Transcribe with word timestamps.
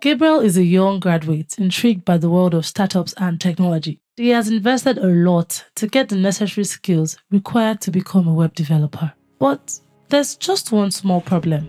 Gabriel 0.00 0.40
is 0.40 0.56
a 0.56 0.64
young 0.64 0.98
graduate 0.98 1.58
intrigued 1.58 2.06
by 2.06 2.16
the 2.16 2.30
world 2.30 2.54
of 2.54 2.64
startups 2.64 3.12
and 3.18 3.38
technology. 3.38 4.00
He 4.16 4.30
has 4.30 4.48
invested 4.48 4.96
a 4.96 5.06
lot 5.06 5.62
to 5.74 5.86
get 5.86 6.08
the 6.08 6.16
necessary 6.16 6.64
skills 6.64 7.18
required 7.30 7.82
to 7.82 7.90
become 7.90 8.26
a 8.26 8.32
web 8.32 8.54
developer. 8.54 9.12
But 9.38 9.78
there's 10.08 10.36
just 10.36 10.72
one 10.72 10.90
small 10.90 11.20
problem. 11.20 11.68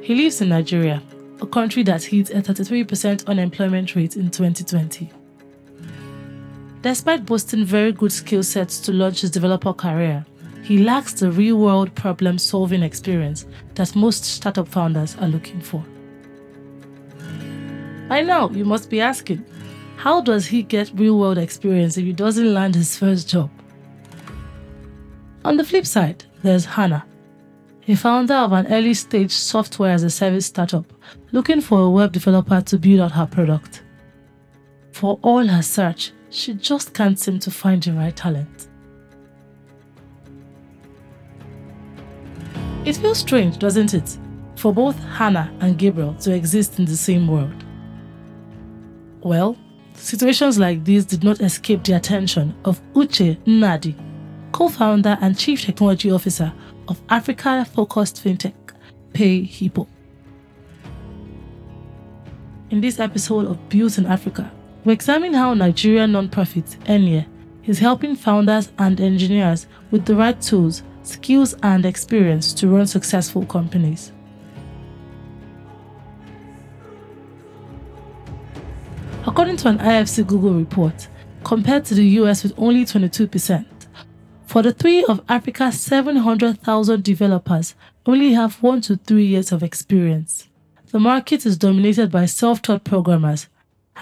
He 0.00 0.14
lives 0.14 0.40
in 0.40 0.48
Nigeria, 0.48 1.02
a 1.42 1.46
country 1.46 1.82
that 1.82 2.02
hit 2.02 2.30
a 2.30 2.40
33% 2.40 3.26
unemployment 3.26 3.94
rate 3.94 4.16
in 4.16 4.30
2020. 4.30 5.10
Despite 6.80 7.26
boasting 7.26 7.66
very 7.66 7.92
good 7.92 8.10
skill 8.10 8.42
sets 8.42 8.80
to 8.80 8.92
launch 8.92 9.20
his 9.20 9.30
developer 9.30 9.74
career, 9.74 10.24
he 10.62 10.78
lacks 10.78 11.12
the 11.14 11.30
real 11.30 11.58
world 11.58 11.94
problem 11.94 12.38
solving 12.38 12.82
experience 12.82 13.46
that 13.74 13.96
most 13.96 14.24
startup 14.24 14.68
founders 14.68 15.16
are 15.16 15.28
looking 15.28 15.60
for. 15.60 15.84
By 18.08 18.22
now, 18.22 18.48
you 18.50 18.64
must 18.64 18.88
be 18.88 19.00
asking, 19.00 19.44
how 19.96 20.20
does 20.20 20.46
he 20.46 20.62
get 20.62 20.92
real 20.94 21.18
world 21.18 21.38
experience 21.38 21.96
if 21.96 22.04
he 22.04 22.12
doesn't 22.12 22.54
land 22.54 22.74
his 22.74 22.96
first 22.96 23.28
job? 23.28 23.50
On 25.44 25.56
the 25.56 25.64
flip 25.64 25.86
side, 25.86 26.24
there's 26.42 26.64
Hannah, 26.64 27.04
a 27.88 27.96
founder 27.96 28.34
of 28.34 28.52
an 28.52 28.72
early 28.72 28.94
stage 28.94 29.32
software 29.32 29.92
as 29.92 30.04
a 30.04 30.10
service 30.10 30.46
startup 30.46 30.92
looking 31.32 31.60
for 31.60 31.80
a 31.80 31.90
web 31.90 32.12
developer 32.12 32.60
to 32.60 32.78
build 32.78 33.00
out 33.00 33.12
her 33.12 33.26
product. 33.26 33.82
For 34.92 35.18
all 35.22 35.46
her 35.46 35.62
search, 35.62 36.12
she 36.30 36.54
just 36.54 36.94
can't 36.94 37.18
seem 37.18 37.40
to 37.40 37.50
find 37.50 37.82
the 37.82 37.92
right 37.92 38.14
talent. 38.14 38.68
It 42.84 42.96
feels 42.96 43.18
strange, 43.18 43.58
doesn't 43.58 43.94
it, 43.94 44.18
for 44.56 44.72
both 44.72 44.98
Hannah 44.98 45.52
and 45.60 45.78
Gabriel 45.78 46.14
to 46.14 46.34
exist 46.34 46.80
in 46.80 46.84
the 46.84 46.96
same 46.96 47.28
world? 47.28 47.64
Well, 49.20 49.56
situations 49.94 50.58
like 50.58 50.82
these 50.82 51.04
did 51.04 51.22
not 51.22 51.40
escape 51.40 51.84
the 51.84 51.92
attention 51.92 52.56
of 52.64 52.82
Uche 52.94 53.36
Nnadi, 53.44 53.94
co 54.50 54.68
founder 54.68 55.16
and 55.20 55.38
chief 55.38 55.62
technology 55.62 56.10
officer 56.10 56.52
of 56.88 57.00
Africa 57.08 57.64
focused 57.72 58.16
fintech 58.16 58.54
PayHippo. 59.12 59.86
In 62.70 62.80
this 62.80 62.98
episode 62.98 63.46
of 63.46 63.68
Built 63.68 63.98
in 63.98 64.06
Africa, 64.06 64.50
we 64.84 64.92
examine 64.92 65.34
how 65.34 65.54
Nigerian 65.54 66.10
nonprofit 66.10 66.76
Enye 66.86 67.26
is 67.64 67.78
helping 67.78 68.16
founders 68.16 68.72
and 68.78 69.00
engineers 69.00 69.68
with 69.92 70.04
the 70.04 70.16
right 70.16 70.40
tools, 70.42 70.82
skills, 71.02 71.54
and 71.62 71.84
experience 71.84 72.52
to 72.54 72.68
run 72.68 72.86
successful 72.86 73.44
companies. 73.46 74.12
According 79.26 79.56
to 79.58 79.68
an 79.68 79.78
IFC 79.78 80.26
Google 80.26 80.54
report, 80.54 81.08
compared 81.44 81.84
to 81.86 81.94
the 81.94 82.06
US 82.20 82.42
with 82.42 82.52
only 82.56 82.84
22%, 82.84 83.64
for 84.46 84.62
the 84.62 84.72
three 84.72 85.04
of 85.04 85.22
Africa's 85.28 85.80
700,000 85.80 87.02
developers 87.02 87.74
only 88.04 88.32
have 88.32 88.62
1 88.62 88.80
to 88.82 88.96
3 88.96 89.24
years 89.24 89.52
of 89.52 89.62
experience. 89.62 90.48
The 90.90 90.98
market 91.00 91.46
is 91.46 91.56
dominated 91.56 92.10
by 92.10 92.26
self-taught 92.26 92.84
programmers 92.84 93.48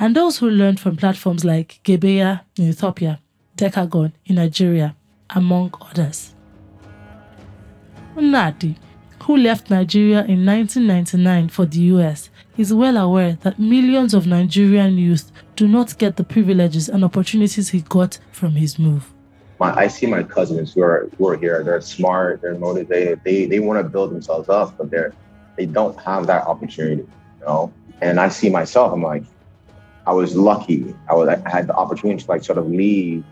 and 0.00 0.16
those 0.16 0.38
who 0.38 0.50
learned 0.50 0.80
from 0.80 0.96
platforms 0.96 1.44
like 1.44 1.80
Gebeya 1.84 2.40
in 2.56 2.68
Ethiopia, 2.68 3.20
Decagon 3.56 4.12
in 4.26 4.36
Nigeria, 4.36 4.96
among 5.30 5.72
others. 5.80 6.34
Nnadi, 8.20 8.76
who 9.22 9.36
left 9.36 9.70
Nigeria 9.70 10.24
in 10.24 10.44
1999 10.44 11.48
for 11.48 11.64
the 11.64 11.78
US, 11.94 12.28
is 12.58 12.74
well 12.74 12.96
aware 12.98 13.38
that 13.42 13.58
millions 13.58 14.12
of 14.12 14.26
Nigerian 14.26 14.98
youth 14.98 15.32
do 15.56 15.66
not 15.66 15.96
get 15.98 16.16
the 16.16 16.24
privileges 16.24 16.88
and 16.88 17.02
opportunities 17.02 17.70
he 17.70 17.80
got 17.80 18.18
from 18.32 18.52
his 18.52 18.78
move. 18.78 19.10
My, 19.58 19.74
I 19.74 19.88
see 19.88 20.06
my 20.06 20.22
cousins 20.22 20.72
who 20.72 20.82
are 20.82 21.10
who 21.16 21.28
are 21.28 21.36
here. 21.36 21.62
They're 21.62 21.80
smart. 21.80 22.42
They're 22.42 22.58
motivated. 22.58 23.20
They 23.24 23.46
they 23.46 23.60
want 23.60 23.82
to 23.82 23.88
build 23.88 24.10
themselves 24.10 24.48
up, 24.48 24.76
but 24.76 24.90
they're 24.90 25.14
they 25.56 25.66
don't 25.66 25.98
have 26.00 26.26
that 26.26 26.46
opportunity. 26.46 27.02
You 27.40 27.46
know. 27.46 27.72
And 28.00 28.18
I 28.18 28.28
see 28.28 28.48
myself. 28.48 28.92
I'm 28.92 29.02
like, 29.02 29.24
I 30.06 30.12
was 30.12 30.34
lucky. 30.34 30.94
I 31.08 31.14
was 31.14 31.28
I 31.28 31.48
had 31.48 31.66
the 31.66 31.74
opportunity 31.74 32.22
to 32.22 32.30
like 32.30 32.42
sort 32.44 32.58
of 32.58 32.70
leave 32.70 33.22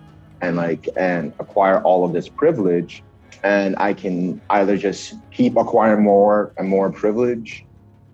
and 0.40 0.56
like 0.56 0.88
and 0.96 1.32
acquire 1.38 1.80
all 1.82 2.04
of 2.04 2.12
this 2.12 2.28
privilege. 2.28 3.02
And 3.42 3.76
I 3.78 3.92
can 3.92 4.40
either 4.50 4.76
just 4.76 5.14
keep 5.30 5.56
acquiring 5.56 6.02
more 6.02 6.52
and 6.56 6.68
more 6.68 6.90
privilege 6.90 7.64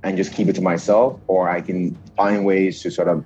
and 0.03 0.17
just 0.17 0.33
keep 0.35 0.49
it 0.49 0.55
to 0.55 0.63
myself, 0.63 1.19
or 1.29 1.49
I 1.49 1.61
can 1.63 1.97
find 2.17 2.45
ways 2.45 2.83
to 2.83 2.91
sort 2.91 3.09
of 3.09 3.25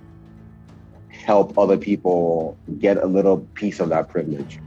help 1.11 1.59
other 1.59 1.77
people 1.77 2.57
get 2.79 2.97
a 2.97 3.07
little 3.07 3.39
piece 3.55 3.81
of 3.81 3.89
that 3.89 4.09
privilege. 4.09 4.61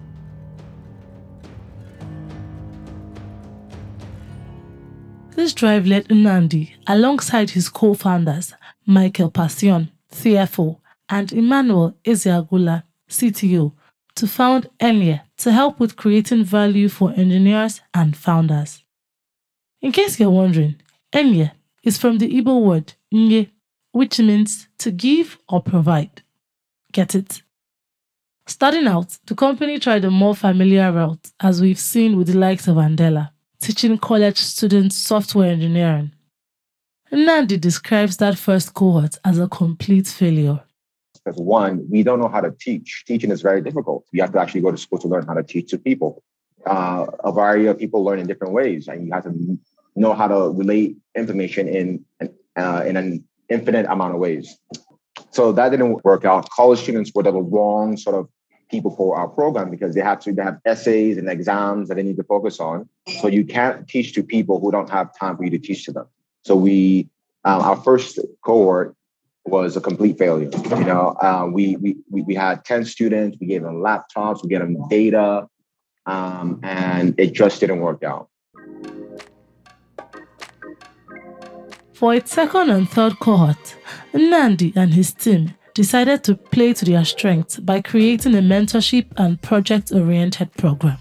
This 5.35 5.53
drive 5.53 5.87
led 5.87 6.09
Nnadi, 6.09 6.73
alongside 6.85 7.51
his 7.51 7.69
co 7.69 7.93
founders, 7.93 8.53
Michael 8.85 9.31
Passion, 9.31 9.89
CFO, 10.11 10.77
and 11.09 11.31
Emmanuel 11.31 11.95
Ezeagula, 12.03 12.83
CTO, 13.09 13.71
to 14.15 14.27
found 14.27 14.69
Enye 14.79 15.21
to 15.41 15.51
help 15.51 15.79
with 15.79 15.95
creating 15.95 16.43
value 16.43 16.87
for 16.87 17.11
engineers 17.13 17.81
and 17.95 18.15
founders. 18.15 18.83
In 19.81 19.91
case 19.91 20.19
you're 20.19 20.29
wondering, 20.29 20.75
Enye 21.11 21.51
is 21.83 21.97
from 21.97 22.19
the 22.19 22.29
Igbo 22.31 22.61
word 22.61 22.93
nye, 23.11 23.49
which 23.91 24.19
means 24.19 24.67
to 24.77 24.91
give 24.91 25.39
or 25.49 25.61
provide. 25.61 26.21
Get 26.91 27.15
it? 27.15 27.41
Starting 28.45 28.85
out, 28.87 29.17
the 29.25 29.33
company 29.33 29.79
tried 29.79 30.05
a 30.05 30.11
more 30.11 30.35
familiar 30.35 30.91
route, 30.91 31.31
as 31.39 31.59
we've 31.59 31.79
seen 31.79 32.17
with 32.17 32.27
the 32.27 32.37
likes 32.37 32.67
of 32.67 32.75
Andela, 32.75 33.31
teaching 33.59 33.97
college 33.97 34.37
students 34.37 34.95
software 34.97 35.51
engineering. 35.51 36.11
Nnadi 37.11 37.59
describes 37.59 38.17
that 38.17 38.37
first 38.37 38.73
cohort 38.75 39.17
as 39.25 39.39
a 39.39 39.47
complete 39.47 40.07
failure. 40.07 40.61
Because 41.23 41.39
one, 41.39 41.85
we 41.89 42.03
don't 42.03 42.19
know 42.19 42.27
how 42.27 42.41
to 42.41 42.51
teach. 42.51 43.03
Teaching 43.05 43.31
is 43.31 43.41
very 43.41 43.61
difficult. 43.61 44.05
You 44.11 44.21
have 44.21 44.31
to 44.33 44.39
actually 44.39 44.61
go 44.61 44.71
to 44.71 44.77
school 44.77 44.99
to 44.99 45.07
learn 45.07 45.25
how 45.27 45.33
to 45.35 45.43
teach 45.43 45.69
to 45.71 45.77
people. 45.77 46.23
Uh, 46.65 47.07
a 47.23 47.31
variety 47.31 47.67
of 47.67 47.77
people 47.77 48.03
learn 48.03 48.19
in 48.19 48.27
different 48.27 48.53
ways, 48.53 48.87
and 48.87 49.05
you 49.05 49.13
have 49.13 49.23
to 49.23 49.59
know 49.95 50.13
how 50.13 50.27
to 50.27 50.49
relate 50.49 50.97
information 51.15 51.67
in 51.67 52.05
uh, 52.55 52.83
in 52.85 52.97
an 52.97 53.23
infinite 53.49 53.85
amount 53.87 54.13
of 54.13 54.19
ways. 54.19 54.57
So 55.31 55.51
that 55.53 55.69
didn't 55.69 56.03
work 56.03 56.25
out. 56.25 56.49
College 56.49 56.79
students 56.79 57.11
were 57.13 57.23
the 57.23 57.33
wrong 57.33 57.97
sort 57.97 58.15
of 58.15 58.27
people 58.69 58.95
for 58.95 59.17
our 59.17 59.27
program 59.27 59.69
because 59.69 59.93
they 59.93 60.01
have 60.01 60.19
to 60.21 60.33
they 60.33 60.43
have 60.43 60.59
essays 60.65 61.17
and 61.17 61.29
exams 61.29 61.89
that 61.89 61.95
they 61.95 62.03
need 62.03 62.17
to 62.17 62.23
focus 62.23 62.59
on. 62.59 62.87
So 63.21 63.27
you 63.27 63.45
can't 63.45 63.87
teach 63.87 64.13
to 64.13 64.23
people 64.23 64.59
who 64.59 64.71
don't 64.71 64.89
have 64.89 65.17
time 65.17 65.37
for 65.37 65.43
you 65.43 65.49
to 65.51 65.59
teach 65.59 65.85
to 65.85 65.91
them. 65.91 66.07
So 66.43 66.55
we 66.55 67.09
um, 67.43 67.61
our 67.61 67.75
first 67.75 68.19
cohort 68.43 68.95
was 69.45 69.75
a 69.75 69.81
complete 69.81 70.17
failure. 70.17 70.49
You 70.69 70.85
know, 70.85 71.15
uh, 71.21 71.47
we, 71.51 71.75
we 71.77 71.97
we 72.11 72.35
had 72.35 72.63
ten 72.65 72.85
students. 72.85 73.37
We 73.39 73.47
gave 73.47 73.63
them 73.63 73.81
laptops. 73.81 74.43
We 74.43 74.49
gave 74.49 74.59
them 74.59 74.77
data, 74.89 75.47
um, 76.05 76.59
and 76.63 77.19
it 77.19 77.33
just 77.33 77.59
didn't 77.59 77.81
work 77.81 78.03
out. 78.03 78.29
For 81.93 82.15
its 82.15 82.31
second 82.31 82.69
and 82.71 82.89
third 82.89 83.19
cohort, 83.19 83.75
Nnadi 84.13 84.75
and 84.75 84.93
his 84.93 85.13
team 85.13 85.53
decided 85.73 86.23
to 86.23 86.35
play 86.35 86.73
to 86.73 86.83
their 86.83 87.05
strengths 87.05 87.57
by 87.57 87.81
creating 87.81 88.35
a 88.35 88.41
mentorship 88.41 89.05
and 89.17 89.41
project-oriented 89.41 90.51
program. 90.53 90.97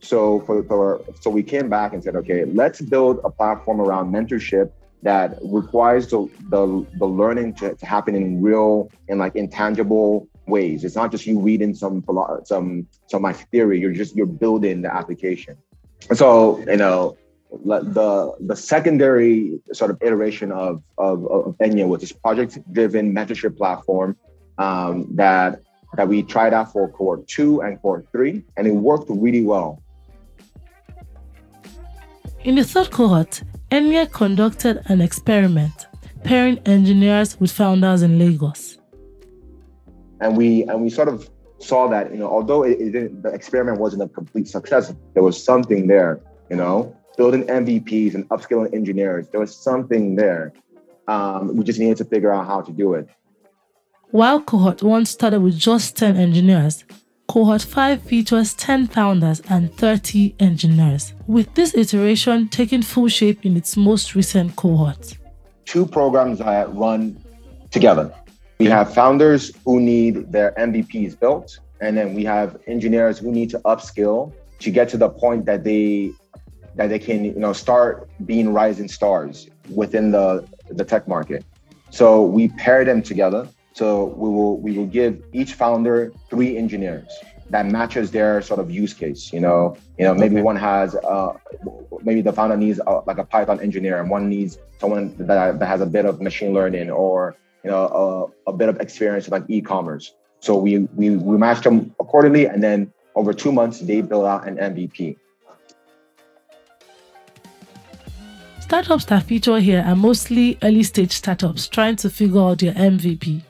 So 0.00 0.40
for, 0.40 0.62
for 0.64 1.00
so 1.20 1.30
we 1.30 1.42
came 1.42 1.68
back 1.68 1.92
and 1.92 2.04
said, 2.04 2.14
okay, 2.16 2.44
let's 2.44 2.80
build 2.80 3.20
a 3.24 3.30
platform 3.30 3.80
around 3.80 4.12
mentorship 4.12 4.70
that 5.02 5.38
requires 5.42 6.08
the 6.08 6.28
the, 6.50 6.86
the 6.98 7.06
learning 7.06 7.54
to, 7.54 7.74
to 7.74 7.86
happen 7.86 8.14
in 8.14 8.42
real 8.42 8.90
and 9.08 9.18
like 9.18 9.36
intangible 9.36 10.28
ways. 10.46 10.84
It's 10.84 10.96
not 10.96 11.10
just 11.12 11.26
you 11.26 11.38
reading 11.38 11.74
some 11.74 12.04
some 12.44 12.86
some 13.06 13.22
like 13.22 13.48
theory. 13.50 13.78
You're 13.80 13.92
just 13.92 14.16
you're 14.16 14.26
building 14.26 14.82
the 14.82 14.94
application. 14.94 15.56
So 16.14 16.58
you 16.60 16.76
know 16.76 17.16
the 17.64 18.34
the 18.40 18.56
secondary 18.56 19.60
sort 19.72 19.90
of 19.90 19.98
iteration 20.02 20.52
of 20.52 20.82
of, 20.98 21.26
of 21.26 21.56
Enye 21.58 21.86
was 21.86 22.00
this 22.00 22.12
project-driven 22.12 23.14
mentorship 23.14 23.56
platform 23.56 24.16
um, 24.58 25.06
that 25.16 25.60
that 25.96 26.08
we 26.08 26.22
tried 26.22 26.52
out 26.52 26.72
for 26.72 26.88
cohort 26.88 27.26
two 27.28 27.60
and 27.62 27.76
cohort 27.76 28.06
three, 28.12 28.44
and 28.56 28.66
it 28.66 28.72
worked 28.72 29.08
really 29.08 29.44
well. 29.44 29.82
In 32.44 32.54
the 32.54 32.64
third 32.64 32.90
cohort, 32.90 33.42
Enye 33.70 34.10
conducted 34.10 34.82
an 34.86 35.00
experiment 35.00 35.86
pairing 36.24 36.58
engineers 36.66 37.38
with 37.38 37.50
founders 37.50 38.02
in 38.02 38.18
Lagos. 38.18 38.78
And 40.20 40.36
we 40.36 40.64
and 40.64 40.82
we 40.82 40.90
sort 40.90 41.08
of 41.08 41.28
saw 41.58 41.88
that 41.88 42.12
you 42.12 42.18
know 42.18 42.28
although 42.28 42.62
it, 42.64 42.80
it 42.80 43.22
the 43.22 43.30
experiment 43.30 43.78
wasn't 43.78 44.02
a 44.02 44.08
complete 44.08 44.48
success, 44.48 44.94
there 45.14 45.22
was 45.22 45.42
something 45.42 45.86
there, 45.86 46.20
you 46.50 46.56
know 46.56 46.94
building 47.18 47.42
MVPs 47.48 48.14
and 48.14 48.26
upskilling 48.30 48.72
engineers. 48.72 49.28
There 49.28 49.40
was 49.40 49.54
something 49.54 50.14
there. 50.14 50.52
Um, 51.08 51.56
we 51.56 51.64
just 51.64 51.80
needed 51.80 51.98
to 51.98 52.04
figure 52.04 52.32
out 52.32 52.46
how 52.46 52.62
to 52.62 52.72
do 52.72 52.94
it. 52.94 53.08
While 54.10 54.40
Cohort 54.40 54.82
1 54.82 55.04
started 55.04 55.40
with 55.40 55.58
just 55.58 55.96
10 55.96 56.16
engineers, 56.16 56.84
Cohort 57.28 57.60
5 57.60 58.00
features 58.04 58.54
10 58.54 58.86
founders 58.86 59.42
and 59.50 59.70
30 59.74 60.34
engineers, 60.40 61.12
with 61.26 61.54
this 61.54 61.74
iteration 61.74 62.48
taking 62.48 62.80
full 62.80 63.08
shape 63.08 63.44
in 63.44 63.54
its 63.54 63.76
most 63.76 64.14
recent 64.14 64.56
cohort. 64.56 65.18
Two 65.66 65.84
programs 65.84 66.38
that 66.38 66.74
run 66.74 67.22
together. 67.70 68.10
We 68.58 68.64
have 68.66 68.94
founders 68.94 69.52
who 69.66 69.78
need 69.78 70.32
their 70.32 70.52
MVPs 70.52 71.20
built, 71.20 71.58
and 71.82 71.98
then 71.98 72.14
we 72.14 72.24
have 72.24 72.56
engineers 72.66 73.18
who 73.18 73.30
need 73.30 73.50
to 73.50 73.58
upskill 73.58 74.32
to 74.60 74.70
get 74.70 74.88
to 74.88 74.96
the 74.96 75.10
point 75.10 75.44
that 75.44 75.64
they 75.64 76.12
that 76.76 76.88
they 76.88 76.98
can 76.98 77.24
you 77.24 77.38
know 77.38 77.52
start 77.52 78.08
being 78.24 78.54
rising 78.54 78.88
stars 78.88 79.50
within 79.74 80.12
the 80.12 80.48
the 80.70 80.84
tech 80.84 81.06
market. 81.06 81.44
So 81.90 82.22
we 82.22 82.48
pair 82.48 82.86
them 82.86 83.02
together. 83.02 83.46
So 83.78 84.06
we 84.16 84.28
will 84.28 84.58
we 84.58 84.76
will 84.76 84.86
give 84.86 85.22
each 85.32 85.52
founder 85.54 86.12
three 86.28 86.58
engineers 86.58 87.12
that 87.50 87.64
matches 87.66 88.10
their 88.10 88.42
sort 88.42 88.58
of 88.58 88.72
use 88.72 88.92
case. 88.92 89.32
You 89.32 89.38
know, 89.38 89.76
you 89.96 90.04
know 90.04 90.14
maybe 90.14 90.42
one 90.42 90.56
has 90.56 90.96
uh, 90.96 91.34
maybe 92.02 92.20
the 92.20 92.32
founder 92.32 92.56
needs 92.56 92.80
a, 92.84 93.02
like 93.06 93.18
a 93.18 93.24
Python 93.24 93.60
engineer, 93.60 94.00
and 94.00 94.10
one 94.10 94.28
needs 94.28 94.58
someone 94.80 95.14
that, 95.18 95.60
that 95.60 95.66
has 95.66 95.80
a 95.80 95.86
bit 95.86 96.06
of 96.06 96.20
machine 96.20 96.52
learning 96.52 96.90
or 96.90 97.36
you 97.62 97.70
know 97.70 98.32
a, 98.46 98.50
a 98.50 98.52
bit 98.52 98.68
of 98.68 98.80
experience 98.80 99.26
with 99.26 99.32
like 99.32 99.44
e-commerce. 99.46 100.12
So 100.40 100.58
we 100.58 100.78
we 100.98 101.10
we 101.10 101.38
match 101.38 101.62
them 101.62 101.94
accordingly, 102.00 102.46
and 102.46 102.60
then 102.60 102.92
over 103.14 103.32
two 103.32 103.52
months 103.52 103.78
they 103.78 104.00
build 104.00 104.24
out 104.24 104.48
an 104.48 104.56
MVP. 104.56 105.16
Startups 108.58 109.04
that 109.04 109.22
feature 109.22 109.60
here 109.60 109.84
are 109.86 109.94
mostly 109.94 110.58
early 110.64 110.82
stage 110.82 111.12
startups 111.12 111.68
trying 111.68 111.94
to 111.94 112.10
figure 112.10 112.40
out 112.40 112.58
their 112.58 112.74
MVP. 112.74 113.44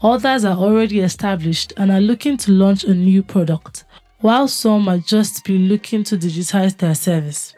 Others 0.00 0.44
are 0.44 0.56
already 0.56 1.00
established 1.00 1.72
and 1.76 1.90
are 1.90 2.00
looking 2.00 2.36
to 2.36 2.52
launch 2.52 2.84
a 2.84 2.94
new 2.94 3.20
product, 3.20 3.82
while 4.20 4.46
some 4.46 4.84
might 4.84 5.04
just 5.04 5.44
be 5.44 5.58
looking 5.58 6.04
to 6.04 6.16
digitize 6.16 6.76
their 6.76 6.94
service. 6.94 7.52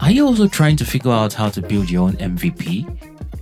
Are 0.00 0.10
you 0.10 0.26
also 0.26 0.48
trying 0.48 0.76
to 0.76 0.84
figure 0.84 1.12
out 1.12 1.32
how 1.32 1.48
to 1.48 1.62
build 1.62 1.88
your 1.88 2.08
own 2.08 2.16
MVP? 2.16 2.84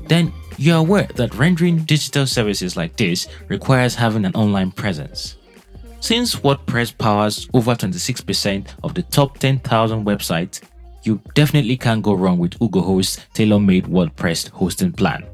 Then 0.06 0.32
you're 0.58 0.76
aware 0.76 1.08
that 1.16 1.34
rendering 1.34 1.78
digital 1.78 2.24
services 2.24 2.76
like 2.76 2.96
this 2.96 3.26
requires 3.48 3.96
having 3.96 4.24
an 4.24 4.34
online 4.36 4.70
presence. 4.70 5.38
Since 5.98 6.36
WordPress 6.36 6.96
powers 6.96 7.48
over 7.52 7.74
26% 7.74 8.68
of 8.84 8.94
the 8.94 9.02
top 9.02 9.38
10,000 9.38 10.04
websites, 10.04 10.60
you 11.02 11.20
definitely 11.34 11.76
can't 11.76 12.02
go 12.02 12.14
wrong 12.14 12.38
with 12.38 12.56
WhoGoHost's 12.60 13.26
tailor-made 13.34 13.86
WordPress 13.86 14.50
hosting 14.50 14.92
plan. 14.92 15.26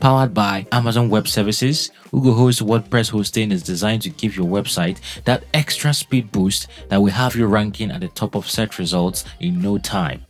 Powered 0.00 0.32
by 0.32 0.64
Amazon 0.70 1.10
Web 1.10 1.26
Services, 1.26 1.90
WhoGoHost 2.12 2.62
WordPress 2.62 3.10
hosting 3.10 3.50
is 3.50 3.64
designed 3.64 4.02
to 4.02 4.10
give 4.10 4.36
your 4.36 4.46
website 4.46 5.00
that 5.24 5.42
extra 5.54 5.92
speed 5.92 6.30
boost 6.30 6.68
that 6.88 7.02
will 7.02 7.10
have 7.10 7.34
you 7.34 7.46
ranking 7.46 7.90
at 7.90 8.00
the 8.00 8.08
top 8.08 8.36
of 8.36 8.48
search 8.48 8.78
results 8.78 9.24
in 9.40 9.60
no 9.60 9.76
time. 9.76 10.24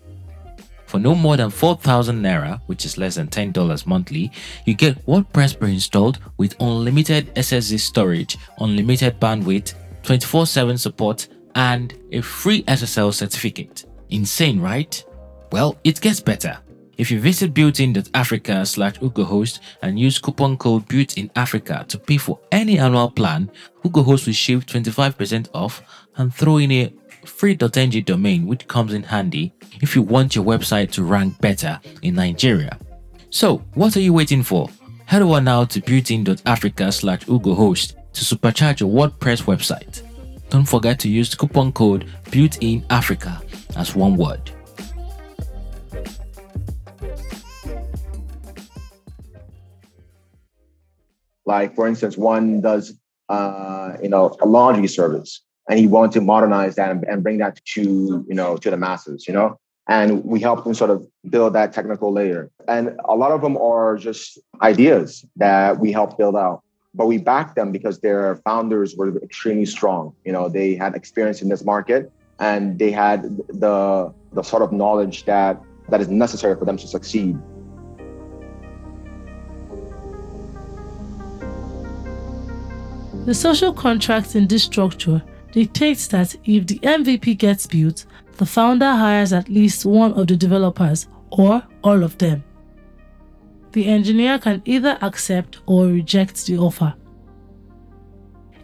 For 0.87 0.99
no 0.99 1.15
more 1.15 1.37
than 1.37 1.51
4,000 1.51 2.23
Naira, 2.23 2.63
which 2.65 2.87
is 2.87 2.97
less 2.97 3.17
than 3.17 3.29
$10 3.29 3.87
monthly, 3.87 4.33
you 4.65 4.73
get 4.73 5.05
WordPress 5.05 5.61
pre-installed 5.61 6.19
with 6.39 6.57
unlimited 6.61 7.35
SSD 7.35 7.79
storage, 7.79 8.39
unlimited 8.61 9.21
bandwidth, 9.21 9.75
24-7 10.03 10.79
support, 10.79 11.29
and 11.55 11.95
a 12.13 12.23
free 12.23 12.63
SSL 12.63 13.13
certificate. 13.13 13.85
Insane, 14.09 14.61
right? 14.61 15.05
Well, 15.53 15.77
it 15.85 16.01
gets 16.01 16.21
better. 16.21 16.59
If 16.99 17.13
you 17.13 17.21
visit 17.21 17.55
builtin.africa 17.55 18.67
slash 18.67 18.99
whogohost 18.99 19.61
and 19.83 19.99
use 19.99 20.19
coupon 20.19 20.57
code 20.57 20.87
builtinafrica 20.89 21.87
to 21.87 21.99
pay 21.99 22.17
for 22.17 22.41
any 22.51 22.81
annual 22.81 23.09
plan, 23.09 23.53
WhoGoHost 23.85 24.27
will 24.27 24.33
shave 24.33 24.67
25% 24.67 25.49
off 25.55 25.81
and 26.17 26.35
throw 26.35 26.57
in 26.57 26.73
a 26.73 26.93
free.ng 27.25 28.03
domain 28.03 28.47
which 28.47 28.67
comes 28.67 28.95
in 28.95 29.05
handy 29.05 29.53
if 29.81 29.95
you 29.95 30.03
want 30.03 30.35
your 30.35 30.45
website 30.45 30.91
to 30.91 31.05
rank 31.05 31.41
better 31.41 31.79
in 32.03 32.17
Nigeria. 32.17 32.77
So, 33.31 33.59
what 33.75 33.97
are 33.97 34.01
you 34.01 34.13
waiting 34.13 34.43
for? 34.43 34.69
Head 35.07 35.23
over 35.23 35.41
now 35.41 35.65
to 35.67 35.81
builtin.africa 35.81 36.91
slash 36.91 37.25
whogohost 37.27 37.95
to 38.13 38.25
supercharge 38.25 38.81
your 38.81 38.91
WordPress 38.91 39.45
website. 39.45 40.03
Don't 40.51 40.69
forget 40.69 40.99
to 41.01 41.09
use 41.09 41.33
coupon 41.33 41.71
code 41.73 42.09
BuiltInAfrica 42.25 43.77
as 43.77 43.95
one 43.95 44.17
word. 44.17 44.51
Like 51.49 51.75
for 51.75 51.89
instance, 51.89 52.15
one 52.19 52.61
does 52.61 52.85
uh, 53.31 53.97
you 54.03 54.11
know 54.11 54.37
a 54.45 54.47
laundry 54.47 54.87
service, 54.87 55.41
and 55.69 55.79
he 55.79 55.87
wanted 55.87 56.13
to 56.19 56.21
modernize 56.21 56.75
that 56.77 56.91
and, 56.91 57.03
and 57.11 57.23
bring 57.23 57.39
that 57.39 57.55
to 57.75 57.83
you 58.29 58.37
know 58.41 58.59
to 58.59 58.71
the 58.71 58.77
masses 58.77 59.27
you 59.27 59.35
know? 59.35 59.59
And 59.91 60.23
we 60.33 60.39
help 60.39 60.65
them 60.65 60.75
sort 60.75 60.91
of 60.91 60.99
build 61.31 61.55
that 61.55 61.73
technical 61.73 62.13
layer. 62.13 62.51
And 62.75 62.85
a 63.07 63.17
lot 63.17 63.31
of 63.33 63.41
them 63.41 63.57
are 63.57 63.97
just 63.97 64.39
ideas 64.61 65.25
that 65.37 65.81
we 65.81 65.91
help 65.91 66.19
build 66.19 66.37
out 66.37 66.63
but 66.95 67.07
we 67.07 67.17
back 67.17 67.55
them 67.55 67.71
because 67.71 67.97
their 68.01 68.37
founders 68.49 68.97
were 68.99 69.11
extremely 69.29 69.67
strong 69.77 70.03
you 70.27 70.33
know? 70.33 70.45
They 70.59 70.75
had 70.75 70.95
experience 70.95 71.41
in 71.45 71.49
this 71.49 71.65
market 71.65 72.13
and 72.39 72.79
they 72.83 72.93
had 73.05 73.19
the 73.65 74.13
the 74.39 74.43
sort 74.53 74.63
of 74.67 74.71
knowledge 74.81 75.17
that 75.33 75.55
that 75.91 76.01
is 76.05 76.09
necessary 76.25 76.55
for 76.59 76.67
them 76.69 76.79
to 76.85 76.87
succeed 76.97 77.35
the 83.25 83.35
social 83.35 83.73
contract 83.73 84.35
in 84.35 84.47
this 84.47 84.65
structure 84.65 85.23
dictates 85.53 86.07
that 86.09 86.35
if 86.45 86.67
the 86.67 86.79
MVP 86.81 87.39
gets 87.39 87.67
built, 87.67 88.07
the 88.37 88.47
founder 88.47 88.91
hires 88.91 89.33
at 89.33 89.49
least 89.49 89.85
one 89.85 90.13
of 90.15 90.27
the 90.29 90.37
developers 90.37 91.09
or 91.31 91.63
all 91.83 92.03
of 92.03 92.17
them. 92.19 92.43
The 93.73 93.87
engineer 93.87 94.39
can 94.39 94.63
either 94.65 94.97
accept 95.03 95.61
or 95.67 95.87
reject 95.87 96.47
the 96.47 96.59
offer. 96.59 96.95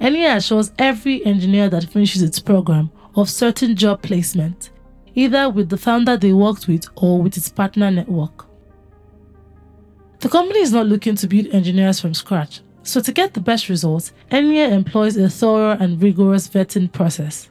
Enye 0.00 0.36
assures 0.36 0.72
every 0.78 1.24
engineer 1.24 1.68
that 1.68 1.84
finishes 1.84 2.22
its 2.22 2.38
program 2.38 2.90
of 3.16 3.30
certain 3.30 3.76
job 3.76 4.02
placement, 4.02 4.70
either 5.14 5.48
with 5.48 5.68
the 5.68 5.76
founder 5.76 6.16
they 6.16 6.32
worked 6.32 6.66
with 6.68 6.86
or 6.96 7.22
with 7.22 7.36
its 7.36 7.48
partner 7.48 7.90
network. 7.90 8.46
The 10.20 10.28
company 10.28 10.60
is 10.60 10.72
not 10.72 10.86
looking 10.86 11.16
to 11.16 11.26
build 11.26 11.48
engineers 11.48 12.00
from 12.00 12.14
scratch, 12.14 12.60
so 12.84 13.00
to 13.00 13.12
get 13.12 13.34
the 13.34 13.40
best 13.40 13.68
results, 13.68 14.12
Enye 14.30 14.70
employs 14.70 15.16
a 15.16 15.28
thorough 15.28 15.76
and 15.80 16.00
rigorous 16.02 16.48
vetting 16.48 16.92
process. 16.92 17.48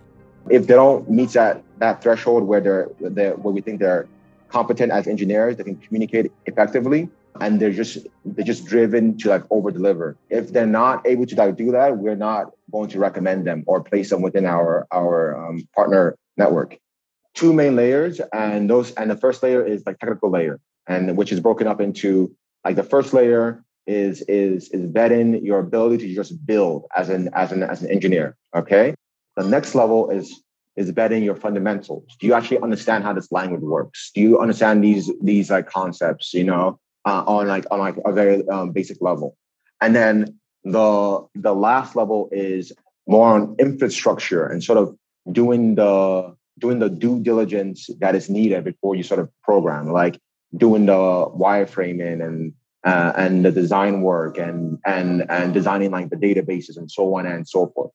If 0.50 0.68
they 0.68 0.76
don't 0.76 1.10
meet 1.10 1.32
that, 1.32 1.64
that 1.80 2.02
threshold 2.02 2.44
where 2.44 2.62
they're, 2.62 2.90
they're 3.00 3.36
where 3.36 3.54
we 3.54 3.62
think 3.62 3.80
they're 3.80 4.08
competent 4.50 4.92
as 4.92 5.08
engineers, 5.08 5.58
they 5.58 5.64
can 5.64 5.78
communicate 5.78 6.32
effectively, 6.46 7.10
and 7.42 7.60
they're 7.60 7.72
just 7.72 7.98
they're 8.24 8.46
just 8.46 8.66
driven 8.66 9.18
to 9.18 9.30
like 9.30 9.44
over 9.50 9.72
deliver. 9.72 10.16
If 10.30 10.54
they're 10.54 10.68
not 10.68 11.06
able 11.08 11.26
to 11.26 11.36
like 11.36 11.56
do 11.58 11.72
that, 11.72 11.98
we're 11.98 12.16
not 12.16 12.52
going 12.72 12.90
to 12.90 13.00
recommend 13.00 13.48
them 13.48 13.64
or 13.66 13.84
place 13.84 14.12
them 14.12 14.22
within 14.22 14.46
our 14.46 14.88
our 14.92 15.36
um, 15.36 15.68
partner 15.76 16.16
network. 16.38 16.78
Two 17.34 17.52
main 17.52 17.76
layers, 17.76 18.22
and 18.32 18.70
those 18.70 18.92
and 18.92 19.10
the 19.10 19.18
first 19.18 19.42
layer 19.42 19.66
is 19.66 19.84
like 19.88 19.98
technical 19.98 20.30
layer, 20.30 20.60
and 20.88 21.18
which 21.18 21.32
is 21.32 21.40
broken 21.40 21.66
up 21.66 21.82
into 21.82 22.36
like 22.64 22.76
the 22.76 22.84
first 22.84 23.14
layer 23.14 23.64
is 23.86 24.22
is 24.24 24.70
is 24.70 24.86
vetting 24.92 25.44
your 25.44 25.60
ability 25.60 26.08
to 26.08 26.16
just 26.16 26.46
build 26.46 26.86
as 26.96 27.10
an 27.10 27.30
as 27.34 27.52
an 27.52 27.64
as 27.64 27.82
an 27.82 27.92
engineer. 27.92 28.36
Okay. 28.56 28.96
The 29.36 29.48
next 29.48 29.76
level 29.76 30.10
is 30.10 30.42
is 30.76 30.92
vetting 30.92 31.24
your 31.24 31.36
fundamentals. 31.36 32.06
Do 32.20 32.28
you 32.28 32.34
actually 32.34 32.60
understand 32.60 33.04
how 33.04 33.14
this 33.14 33.32
language 33.32 33.62
works? 33.62 34.12
Do 34.14 34.22
you 34.22 34.40
understand 34.40 34.84
these 34.84 35.12
these 35.22 35.50
like 35.52 35.70
concepts? 35.70 36.34
You 36.34 36.46
know, 36.46 36.80
uh, 37.06 37.24
on 37.26 37.48
like 37.48 37.66
on 37.72 37.80
like 37.80 37.96
a 38.06 38.12
very 38.12 38.48
um, 38.50 38.72
basic 38.72 39.02
level. 39.02 39.38
And 39.82 39.96
then 39.96 40.40
the 40.64 41.28
the 41.36 41.54
last 41.54 41.96
level 41.96 42.30
is 42.32 42.72
more 43.08 43.28
on 43.36 43.56
infrastructure 43.60 44.46
and 44.46 44.64
sort 44.64 44.78
of 44.78 44.96
doing 45.32 45.76
the 45.76 46.36
doing 46.60 46.80
the 46.80 46.90
due 46.90 47.20
diligence 47.22 47.90
that 48.00 48.16
is 48.16 48.30
needed 48.30 48.64
before 48.64 48.96
you 48.96 49.04
sort 49.04 49.20
of 49.20 49.30
program, 49.44 49.92
like 49.92 50.20
doing 50.56 50.86
the 50.86 50.94
wireframing 50.94 52.24
and 52.24 52.54
uh, 52.84 53.14
and 53.16 53.46
the 53.46 53.52
design 53.52 54.02
work 54.02 54.38
and 54.38 54.80
and 54.86 55.26
and 55.30 55.54
designing 55.54 55.92
like 55.92 56.10
the 56.10 56.16
databases 56.16 56.78
and 56.78 56.92
so 56.92 57.16
on 57.16 57.26
and 57.26 57.48
so 57.48 57.68
forth. 57.68 57.92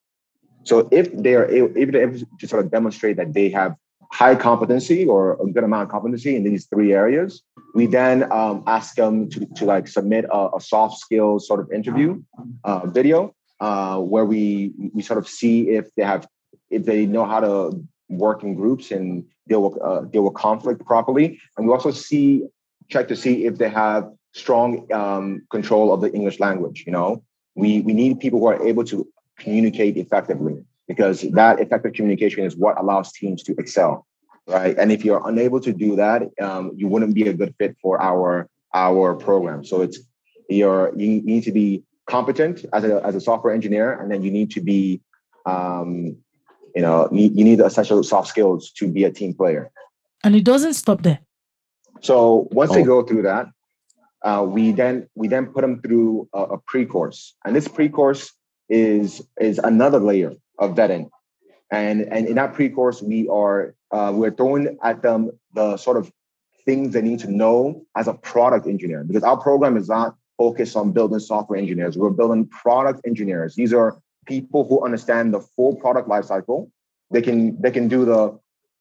So 0.64 0.88
if 0.90 1.12
they 1.12 1.34
are 1.34 1.44
if 1.44 1.94
able 1.94 2.18
to 2.40 2.48
sort 2.48 2.64
of 2.64 2.70
demonstrate 2.70 3.16
that 3.16 3.32
they 3.34 3.48
have 3.50 3.74
high 4.10 4.34
competency 4.34 5.06
or 5.06 5.40
a 5.42 5.46
good 5.46 5.64
amount 5.64 5.82
of 5.84 5.88
competency 5.90 6.34
in 6.34 6.42
these 6.42 6.66
three 6.66 6.92
areas, 6.94 7.42
we 7.74 7.86
then 7.86 8.30
um, 8.32 8.64
ask 8.66 8.94
them 8.94 9.28
to, 9.30 9.46
to 9.56 9.64
like 9.64 9.86
submit 9.86 10.24
a, 10.32 10.48
a 10.56 10.60
soft 10.60 10.98
skills 10.98 11.46
sort 11.46 11.60
of 11.60 11.70
interview 11.70 12.22
uh, 12.64 12.86
video 12.86 13.34
uh, 13.60 13.98
where 13.98 14.24
we 14.24 14.72
we 14.94 15.02
sort 15.02 15.18
of 15.18 15.28
see 15.28 15.70
if 15.70 15.94
they 15.94 16.04
have 16.04 16.26
if 16.70 16.84
they 16.84 17.06
know 17.06 17.24
how 17.24 17.40
to 17.40 17.84
work 18.08 18.42
in 18.42 18.54
groups 18.54 18.90
and 18.90 19.24
deal 19.48 19.62
with 19.62 19.80
uh, 19.82 20.00
deal 20.02 20.22
with 20.22 20.34
conflict 20.34 20.84
properly. 20.86 21.38
And 21.56 21.66
we 21.66 21.72
also 21.72 21.90
see 21.90 22.44
check 22.88 23.08
to 23.08 23.16
see 23.16 23.44
if 23.44 23.58
they 23.58 23.68
have 23.68 24.10
strong 24.32 24.90
um, 24.92 25.42
control 25.50 25.92
of 25.92 26.00
the 26.00 26.12
English 26.12 26.40
language. 26.40 26.84
You 26.86 26.92
know, 26.92 27.22
we 27.54 27.80
we 27.82 27.92
need 27.92 28.20
people 28.20 28.40
who 28.40 28.46
are 28.46 28.62
able 28.66 28.84
to 28.84 29.06
communicate 29.38 29.96
effectively 29.96 30.64
because 30.86 31.22
that 31.32 31.60
effective 31.60 31.92
communication 31.92 32.44
is 32.44 32.56
what 32.56 32.78
allows 32.80 33.12
teams 33.12 33.42
to 33.44 33.54
excel, 33.58 34.06
right? 34.46 34.76
And 34.78 34.90
if 34.90 35.04
you're 35.04 35.22
unable 35.28 35.60
to 35.60 35.72
do 35.72 35.96
that, 35.96 36.22
um, 36.40 36.72
you 36.74 36.88
wouldn't 36.88 37.14
be 37.14 37.28
a 37.28 37.34
good 37.34 37.54
fit 37.58 37.76
for 37.80 38.00
our 38.00 38.48
our 38.74 39.14
program. 39.14 39.64
So 39.64 39.82
it's 39.82 39.98
you're 40.48 40.92
you 40.96 41.20
need 41.22 41.44
to 41.44 41.52
be 41.52 41.84
competent 42.06 42.64
as 42.72 42.84
a 42.84 43.04
as 43.04 43.14
a 43.14 43.20
software 43.20 43.54
engineer, 43.54 43.92
and 43.92 44.10
then 44.10 44.22
you 44.22 44.30
need 44.30 44.50
to 44.52 44.60
be 44.60 45.00
um, 45.46 46.16
you 46.74 46.82
know 46.82 47.08
you, 47.12 47.30
you 47.34 47.44
need 47.44 47.60
essential 47.60 48.02
soft 48.02 48.28
skills 48.28 48.70
to 48.72 48.88
be 48.88 49.04
a 49.04 49.10
team 49.10 49.34
player. 49.34 49.70
And 50.24 50.34
it 50.34 50.44
doesn't 50.44 50.74
stop 50.74 51.02
there. 51.02 51.20
So 52.00 52.48
once 52.50 52.70
oh. 52.70 52.74
they 52.74 52.82
go 52.82 53.02
through 53.02 53.22
that, 53.22 53.46
uh, 54.22 54.44
we 54.46 54.72
then 54.72 55.08
we 55.14 55.28
then 55.28 55.46
put 55.46 55.62
them 55.62 55.80
through 55.80 56.28
a, 56.34 56.42
a 56.42 56.58
pre-course, 56.58 57.34
and 57.44 57.54
this 57.54 57.68
pre-course 57.68 58.32
is 58.68 59.22
is 59.40 59.58
another 59.58 59.98
layer 59.98 60.32
of 60.58 60.74
vetting, 60.74 61.08
and 61.70 62.02
and 62.02 62.26
in 62.26 62.34
that 62.36 62.54
pre-course 62.54 63.00
we 63.00 63.28
are 63.28 63.74
uh, 63.90 64.12
we're 64.14 64.30
throwing 64.30 64.76
at 64.82 65.02
them 65.02 65.30
the 65.54 65.76
sort 65.76 65.96
of 65.96 66.10
things 66.64 66.92
they 66.92 67.02
need 67.02 67.20
to 67.20 67.30
know 67.30 67.86
as 67.96 68.08
a 68.08 68.14
product 68.14 68.66
engineer 68.66 69.02
because 69.02 69.22
our 69.22 69.38
program 69.38 69.76
is 69.76 69.88
not 69.88 70.16
focused 70.36 70.76
on 70.76 70.92
building 70.92 71.18
software 71.18 71.58
engineers. 71.58 71.96
We're 71.96 72.10
building 72.10 72.46
product 72.46 73.00
engineers. 73.06 73.54
These 73.54 73.72
are 73.72 73.98
people 74.26 74.66
who 74.68 74.84
understand 74.84 75.32
the 75.32 75.40
full 75.40 75.76
product 75.76 76.08
lifecycle. 76.08 76.70
They 77.10 77.22
can 77.22 77.60
they 77.60 77.70
can 77.70 77.88
do 77.88 78.04
the 78.04 78.38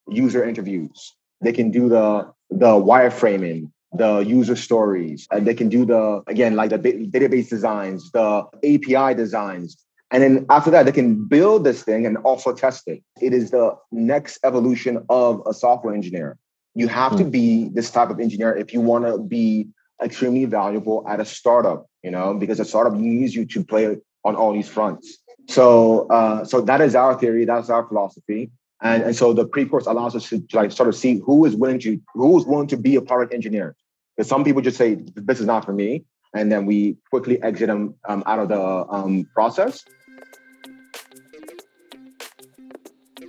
user 0.09 0.43
interviews. 0.43 1.15
They 1.41 1.53
can 1.53 1.71
do 1.71 1.89
the 1.89 2.31
the 2.49 2.73
wireframing 2.89 3.71
the 3.93 4.19
user 4.19 4.55
stories. 4.55 5.27
And 5.31 5.47
they 5.47 5.53
can 5.53 5.69
do 5.69 5.85
the, 5.85 6.21
again, 6.27 6.55
like 6.55 6.69
the 6.69 6.79
database 6.79 7.49
designs, 7.49 8.11
the 8.11 8.45
API 8.63 9.15
designs. 9.15 9.77
And 10.11 10.23
then 10.23 10.45
after 10.49 10.71
that, 10.71 10.85
they 10.85 10.91
can 10.91 11.25
build 11.27 11.63
this 11.63 11.83
thing 11.83 12.05
and 12.05 12.17
also 12.17 12.53
test 12.53 12.87
it. 12.87 13.03
It 13.21 13.33
is 13.33 13.51
the 13.51 13.75
next 13.91 14.39
evolution 14.43 15.05
of 15.09 15.41
a 15.45 15.53
software 15.53 15.93
engineer. 15.93 16.37
You 16.75 16.87
have 16.87 17.13
mm. 17.13 17.17
to 17.17 17.23
hmm. 17.23 17.29
be 17.31 17.69
this 17.69 17.89
type 17.89 18.09
of 18.09 18.19
engineer 18.19 18.55
if 18.55 18.71
you 18.71 18.81
want 18.81 19.05
to 19.05 19.17
be 19.17 19.67
extremely 20.01 20.45
valuable 20.45 21.03
at 21.07 21.19
a 21.19 21.25
startup, 21.25 21.87
you 22.03 22.11
know, 22.11 22.35
because 22.35 22.59
a 22.59 22.65
startup 22.65 22.93
needs 22.93 23.33
you 23.35 23.45
to 23.45 23.63
play 23.63 23.97
on 24.23 24.35
all 24.35 24.53
these 24.53 24.69
fronts. 24.69 25.17
So, 25.49 26.07
uh, 26.07 26.45
so 26.45 26.61
that 26.61 26.81
is 26.81 26.93
our 26.93 27.17
theory. 27.17 27.45
That's 27.45 27.69
our 27.69 27.87
philosophy. 27.87 28.51
And, 28.81 29.03
and 29.03 29.15
so 29.15 29.33
the 29.33 29.45
pre-course 29.45 29.87
allows 29.87 30.15
us 30.15 30.29
to, 30.29 30.43
like 30.53 30.71
sort 30.71 30.89
of 30.89 30.95
see 30.95 31.19
who 31.19 31.45
is 31.45 31.55
willing 31.55 31.79
to 31.79 31.99
who 32.13 32.37
is 32.37 32.45
willing 32.45 32.67
to 32.67 32.77
be 32.77 32.95
a 32.95 33.01
product 33.01 33.33
engineer. 33.33 33.75
Because 34.15 34.29
some 34.29 34.43
people 34.43 34.61
just 34.61 34.77
say 34.77 34.95
this 35.15 35.39
is 35.39 35.45
not 35.45 35.65
for 35.65 35.73
me, 35.73 36.05
and 36.33 36.51
then 36.51 36.65
we 36.65 36.97
quickly 37.09 37.41
exit 37.41 37.67
them 37.67 37.95
um, 38.07 38.23
out 38.25 38.39
of 38.39 38.49
the 38.49 38.61
um, 38.61 39.27
process. 39.33 39.83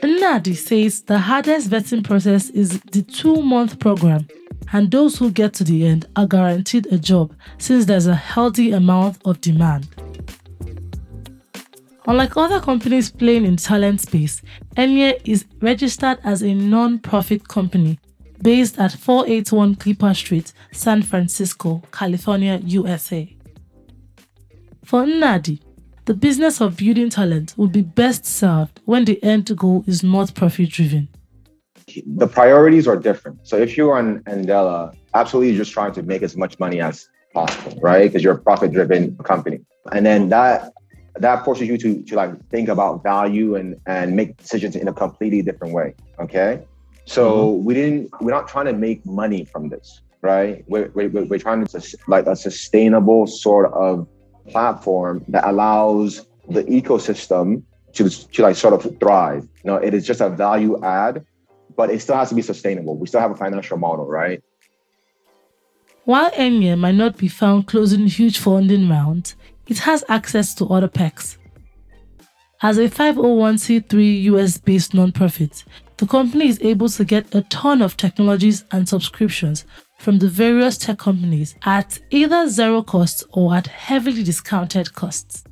Nnadi 0.02 0.56
says 0.56 1.02
the 1.02 1.18
hardest 1.18 1.70
vetting 1.70 2.04
process 2.04 2.50
is 2.50 2.80
the 2.92 3.02
two-month 3.02 3.80
program, 3.80 4.28
and 4.72 4.90
those 4.90 5.18
who 5.18 5.30
get 5.30 5.54
to 5.54 5.64
the 5.64 5.86
end 5.86 6.06
are 6.14 6.26
guaranteed 6.26 6.86
a 6.92 6.98
job 6.98 7.34
since 7.58 7.86
there's 7.86 8.06
a 8.06 8.14
healthy 8.14 8.70
amount 8.70 9.18
of 9.24 9.40
demand. 9.40 9.88
Unlike 12.08 12.38
other 12.38 12.58
companies 12.58 13.10
playing 13.10 13.44
in 13.44 13.56
talent 13.56 14.00
space, 14.00 14.40
Enye 14.78 15.20
is 15.26 15.44
registered 15.60 16.16
as 16.24 16.42
a 16.42 16.54
non-profit 16.54 17.46
company 17.48 17.98
based 18.42 18.78
at 18.78 18.92
481 18.92 19.74
Clipper 19.74 20.14
Street, 20.14 20.54
San 20.72 21.02
Francisco, 21.02 21.82
California, 21.92 22.62
USA. 22.64 23.36
For 24.86 25.02
Nnadi, 25.02 25.60
the 26.06 26.14
business 26.14 26.62
of 26.62 26.78
building 26.78 27.10
talent 27.10 27.52
will 27.58 27.68
be 27.68 27.82
best 27.82 28.24
served 28.24 28.80
when 28.86 29.04
the 29.04 29.22
end 29.22 29.54
goal 29.54 29.84
is 29.86 30.02
not 30.02 30.34
profit 30.34 30.70
driven. 30.70 31.10
The 32.06 32.26
priorities 32.26 32.88
are 32.88 32.96
different. 32.96 33.46
So 33.46 33.58
if 33.58 33.76
you're 33.76 33.98
on 33.98 34.20
Andela, 34.20 34.96
absolutely 35.12 35.50
you're 35.50 35.58
just 35.58 35.72
trying 35.72 35.92
to 35.92 36.02
make 36.02 36.22
as 36.22 36.38
much 36.38 36.58
money 36.58 36.80
as 36.80 37.06
possible, 37.34 37.78
right? 37.82 38.04
Because 38.04 38.24
you're 38.24 38.36
a 38.36 38.38
profit 38.38 38.72
driven 38.72 39.14
company. 39.18 39.60
And 39.92 40.06
then 40.06 40.30
that 40.30 40.72
that 41.20 41.44
forces 41.44 41.68
you 41.68 41.78
to 41.78 42.02
to 42.02 42.16
like 42.16 42.48
think 42.48 42.68
about 42.68 43.02
value 43.02 43.54
and 43.54 43.80
and 43.86 44.16
make 44.16 44.36
decisions 44.36 44.76
in 44.76 44.88
a 44.88 44.92
completely 44.92 45.42
different 45.42 45.74
way. 45.74 45.94
Okay, 46.20 46.62
so 47.04 47.24
mm-hmm. 47.30 47.64
we 47.64 47.74
didn't 47.74 48.10
we're 48.20 48.30
not 48.30 48.48
trying 48.48 48.66
to 48.66 48.72
make 48.72 49.04
money 49.06 49.44
from 49.44 49.68
this, 49.68 50.00
right? 50.22 50.64
We're 50.68 50.90
we're, 50.94 51.08
we're 51.08 51.38
trying 51.38 51.66
to 51.66 51.98
like 52.06 52.26
a 52.26 52.36
sustainable 52.36 53.26
sort 53.26 53.72
of 53.72 54.06
platform 54.48 55.24
that 55.28 55.46
allows 55.46 56.26
the 56.48 56.64
ecosystem 56.64 57.62
to 57.94 58.08
to 58.08 58.42
like 58.42 58.56
sort 58.56 58.74
of 58.74 58.98
thrive. 59.00 59.42
You 59.64 59.70
know, 59.70 59.76
it 59.76 59.94
is 59.94 60.06
just 60.06 60.20
a 60.20 60.28
value 60.28 60.82
add, 60.84 61.24
but 61.76 61.90
it 61.90 62.00
still 62.00 62.16
has 62.16 62.28
to 62.30 62.34
be 62.34 62.42
sustainable. 62.42 62.96
We 62.96 63.06
still 63.06 63.20
have 63.20 63.30
a 63.30 63.36
financial 63.36 63.78
model, 63.78 64.06
right? 64.06 64.42
While 66.04 66.30
Enye 66.30 66.78
might 66.78 66.94
not 66.94 67.18
be 67.18 67.28
found 67.28 67.66
closing 67.66 68.06
huge 68.06 68.38
funding 68.38 68.88
rounds, 68.88 69.36
it 69.68 69.78
has 69.78 70.02
access 70.08 70.54
to 70.54 70.66
other 70.66 70.88
perks. 70.88 71.38
As 72.60 72.78
a 72.78 72.88
501c3 72.88 74.22
US 74.22 74.58
based 74.58 74.92
nonprofit, 74.92 75.64
the 75.98 76.06
company 76.06 76.48
is 76.48 76.60
able 76.60 76.88
to 76.88 77.04
get 77.04 77.32
a 77.34 77.42
ton 77.42 77.82
of 77.82 77.96
technologies 77.96 78.64
and 78.72 78.88
subscriptions 78.88 79.64
from 79.98 80.18
the 80.18 80.28
various 80.28 80.78
tech 80.78 80.98
companies 80.98 81.54
at 81.64 82.00
either 82.10 82.48
zero 82.48 82.82
cost 82.82 83.24
or 83.32 83.54
at 83.54 83.66
heavily 83.66 84.22
discounted 84.22 84.92
costs. 84.94 85.44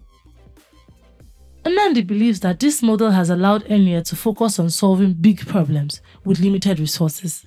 Nnadi 1.64 2.06
believes 2.06 2.40
that 2.40 2.60
this 2.60 2.80
model 2.82 3.10
has 3.10 3.28
allowed 3.28 3.64
Enye 3.64 4.04
to 4.04 4.16
focus 4.16 4.58
on 4.58 4.70
solving 4.70 5.14
big 5.14 5.46
problems 5.46 6.00
with 6.24 6.38
limited 6.38 6.78
resources. 6.78 7.44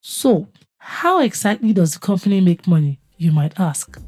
So, 0.00 0.48
how 0.78 1.20
exactly 1.20 1.72
does 1.72 1.94
the 1.94 2.00
company 2.00 2.40
make 2.40 2.66
money, 2.66 3.00
you 3.16 3.30
might 3.30 3.58
ask? 3.58 4.00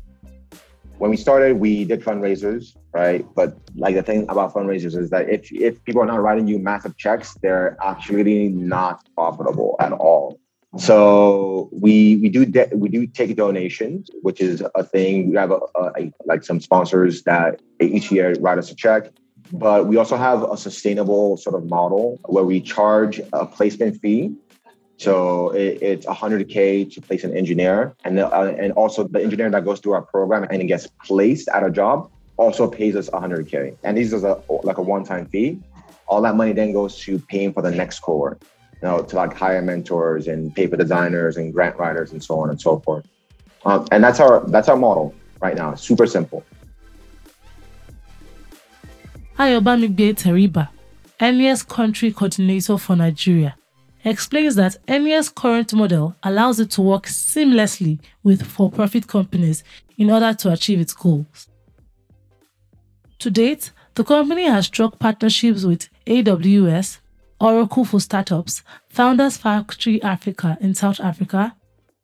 When 0.99 1.11
we 1.11 1.17
started, 1.17 1.59
we 1.59 1.85
did 1.85 2.03
fundraisers, 2.03 2.77
right? 2.93 3.25
But 3.35 3.57
like 3.77 3.95
the 3.95 4.03
thing 4.03 4.27
about 4.29 4.53
fundraisers 4.53 4.97
is 4.97 5.11
that 5.11 5.31
if 5.31 5.51
if 5.53 5.83
people 5.85 6.03
are 6.03 6.07
not 6.07 6.21
writing 6.21 6.47
you 6.47 6.59
massive 6.59 6.97
checks, 6.97 7.35
they're 7.43 7.77
actually 7.83 8.49
not 8.49 9.07
profitable 9.15 9.77
at 9.81 9.93
all. 9.93 10.41
So 10.77 11.71
we 11.73 12.17
we 12.17 12.29
do 12.29 12.45
de- 12.45 12.71
we 12.75 12.89
do 12.89 13.07
take 13.07 13.35
donations, 13.37 14.11
which 14.23 14.41
is 14.41 14.63
a 14.75 14.85
thing. 14.85 15.31
We 15.31 15.37
have 15.37 15.51
a, 15.51 15.61
a, 15.75 15.85
a, 15.97 16.13
like 16.27 16.45
some 16.45 16.61
sponsors 16.61 17.23
that 17.23 17.61
each 17.81 18.11
year 18.13 18.35
write 18.41 18.59
us 18.59 18.71
a 18.71 18.75
check, 18.75 19.11
but 19.53 19.87
we 19.87 19.97
also 19.97 20.17
have 20.17 20.43
a 20.43 20.57
sustainable 20.57 21.37
sort 21.39 21.55
of 21.55 21.71
model 21.71 22.19
where 22.27 22.45
we 22.45 22.61
charge 22.61 23.21
a 23.33 23.47
placement 23.47 24.01
fee 24.01 24.35
so 24.99 25.51
it, 25.51 25.81
it's 25.81 26.07
100k 26.07 26.93
to 26.93 27.01
place 27.01 27.23
an 27.23 27.35
engineer, 27.37 27.95
and 28.05 28.19
the, 28.19 28.27
uh, 28.27 28.55
and 28.59 28.73
also 28.73 29.05
the 29.05 29.23
engineer 29.23 29.49
that 29.49 29.65
goes 29.65 29.79
through 29.79 29.93
our 29.93 30.03
program 30.03 30.45
and 30.51 30.67
gets 30.67 30.89
placed 31.05 31.49
at 31.49 31.63
a 31.63 31.71
job 31.71 32.11
also 32.37 32.69
pays 32.69 32.97
us 32.97 33.09
100k. 33.11 33.77
And 33.85 33.97
this 33.97 34.13
is 34.13 34.25
a 34.25 34.43
like 34.65 34.79
a 34.79 34.83
one-time 34.83 35.27
fee. 35.27 35.61
All 36.09 36.21
that 36.23 36.35
money 36.35 36.53
then 36.53 36.73
goes 36.73 36.99
to 37.03 37.19
paying 37.21 37.53
for 37.53 37.63
the 37.63 37.71
next 37.71 38.01
cohort, 38.01 38.43
you 38.83 38.89
know, 38.89 39.03
to 39.03 39.17
like 39.17 39.35
hire 39.35 39.63
mentors 39.63 40.27
and 40.27 40.53
paper 40.55 40.77
designers 40.77 41.37
and 41.37 41.53
grant 41.53 41.77
writers 41.77 42.11
and 42.11 42.23
so 42.23 42.41
on 42.41 42.51
and 42.51 42.61
so 42.61 42.81
forth. 42.81 43.07
Um, 43.65 43.87
and 43.93 44.03
that's 44.03 44.19
our 44.19 44.45
that's 44.49 44.69
our 44.69 44.77
model 44.77 45.15
right 45.41 45.57
now. 45.57 45.77
Super 45.77 46.09
simple. 46.09 46.45
Hi, 49.37 49.51
Ayobamigbe 49.51 50.15
Teriba, 50.15 50.71
Enye's 51.21 51.63
country 51.63 52.11
coordinator 52.13 52.77
for 52.79 52.97
Nigeria 52.97 53.58
explains 54.05 54.55
that 54.57 54.77
Enye's 54.87 55.29
current 55.29 55.73
model 55.75 56.17
allows 56.23 56.61
it 56.61 56.71
to 56.73 56.83
work 56.83 57.05
seamlessly 57.07 57.99
with 58.23 58.47
for 58.47 58.71
profit 58.71 59.07
companies 59.07 59.65
in 59.97 60.11
order 60.11 60.33
to 60.35 60.53
achieve 60.53 60.81
its 60.81 60.95
goals. 60.95 61.49
To 63.21 63.31
date, 63.31 63.73
the 63.95 64.05
company 64.05 64.45
has 64.45 64.67
struck 64.67 64.99
partnerships 64.99 65.65
with 65.65 65.89
AWS, 66.07 66.99
Oracle 67.41 67.85
for 67.85 68.01
Startups, 68.01 68.63
Founders 68.91 69.37
Factory 69.37 70.01
Africa 70.03 70.57
in 70.61 70.75
South 70.75 71.01
Africa, 71.01 71.57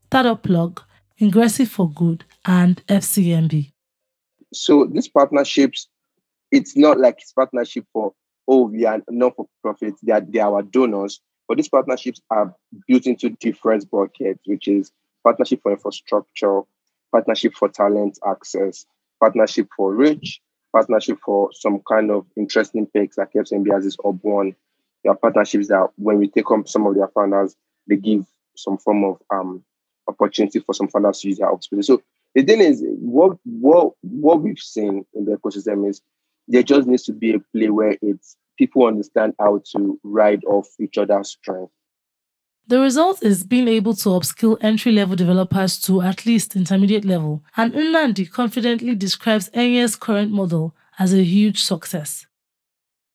Startup 0.07 0.43
Plug, 0.43 0.83
Ingressive 1.19 1.69
for 1.69 1.89
Good, 1.91 2.25
and 2.45 2.85
FCMB. 2.89 3.73
So 4.53 4.87
these 4.87 5.09
partnerships, 5.09 5.89
it's 6.51 6.77
not 6.77 6.99
like 6.99 7.17
it's 7.21 7.33
partnership 7.33 7.85
for 7.93 8.13
oh 8.47 8.67
we 8.67 8.85
are 8.85 9.01
not 9.09 9.37
for 9.37 9.47
profit. 9.63 9.95
They 10.03 10.13
are 10.13 10.21
they 10.21 10.41
are 10.41 10.53
our 10.53 10.63
donors 10.63 11.21
but 11.49 11.57
these 11.57 11.69
partnerships 11.69 12.21
are 12.31 12.55
built 12.87 13.07
into 13.07 13.31
different 13.31 13.91
buckets, 13.91 14.41
which 14.47 14.69
is 14.69 14.93
partnership 15.23 15.61
for 15.63 15.73
infrastructure, 15.73 16.63
partnership 17.13 17.55
for 17.55 17.69
talent 17.69 18.19
access, 18.27 18.87
partnership 19.21 19.69
for 19.77 19.95
reach, 19.95 20.41
partnership 20.73 21.19
for 21.25 21.51
some 21.53 21.81
kind 21.89 22.11
of 22.11 22.27
interesting 22.37 22.87
picks 22.87 23.19
like 23.19 23.33
FCMB 23.33 23.73
has 23.73 23.85
this 23.85 23.97
one. 24.01 24.55
There 25.03 25.13
are 25.13 25.17
partnerships 25.17 25.69
that 25.69 25.89
when 25.97 26.19
we 26.19 26.29
take 26.29 26.51
on 26.51 26.67
some 26.67 26.87
of 26.87 26.95
their 26.95 27.09
founders, 27.09 27.55
they 27.87 27.97
give 27.97 28.27
some 28.57 28.79
form 28.79 29.05
of 29.05 29.23
um 29.31 29.65
opportunity 30.09 30.61
for 30.61 30.75
some 30.75 30.89
founders 30.89 31.21
to 31.21 31.29
use 31.29 31.39
their 31.39 31.51
space. 31.61 31.87
So 31.87 32.03
the 32.35 32.43
thing 32.43 32.61
is, 32.61 32.83
what 32.85 33.37
what 33.45 33.93
what 34.03 34.43
we've 34.43 34.59
seen 34.59 35.05
in 35.15 35.25
the 35.25 35.37
ecosystem 35.37 35.89
is 35.89 36.01
there 36.49 36.63
just 36.63 36.87
needs 36.89 37.05
to 37.05 37.13
be 37.13 37.35
a 37.35 37.39
play 37.39 37.71
where 37.71 37.97
it's 38.03 38.37
people 38.57 38.87
understand 38.87 39.35
how 39.39 39.61
to 39.73 39.99
ride 40.03 40.45
off 40.45 40.69
each 40.81 40.99
other's 40.99 41.31
strength. 41.31 41.73
The 42.67 42.81
result 42.81 43.23
is 43.23 43.45
being 43.45 43.69
able 43.69 43.95
to 43.97 44.09
upskill 44.11 44.57
entry 44.63 44.91
level 44.93 45.17
developers 45.17 45.79
to 45.83 46.01
at 46.01 46.25
least 46.25 46.57
intermediate 46.57 47.05
level, 47.05 47.43
and 47.57 47.75
Nnamdi 47.75 48.31
confidently 48.31 48.95
describes 48.95 49.51
Enye's 49.51 49.97
current 49.97 50.33
model 50.33 50.75
as 50.99 51.13
a 51.13 51.23
huge 51.23 51.63
success. 51.63 52.27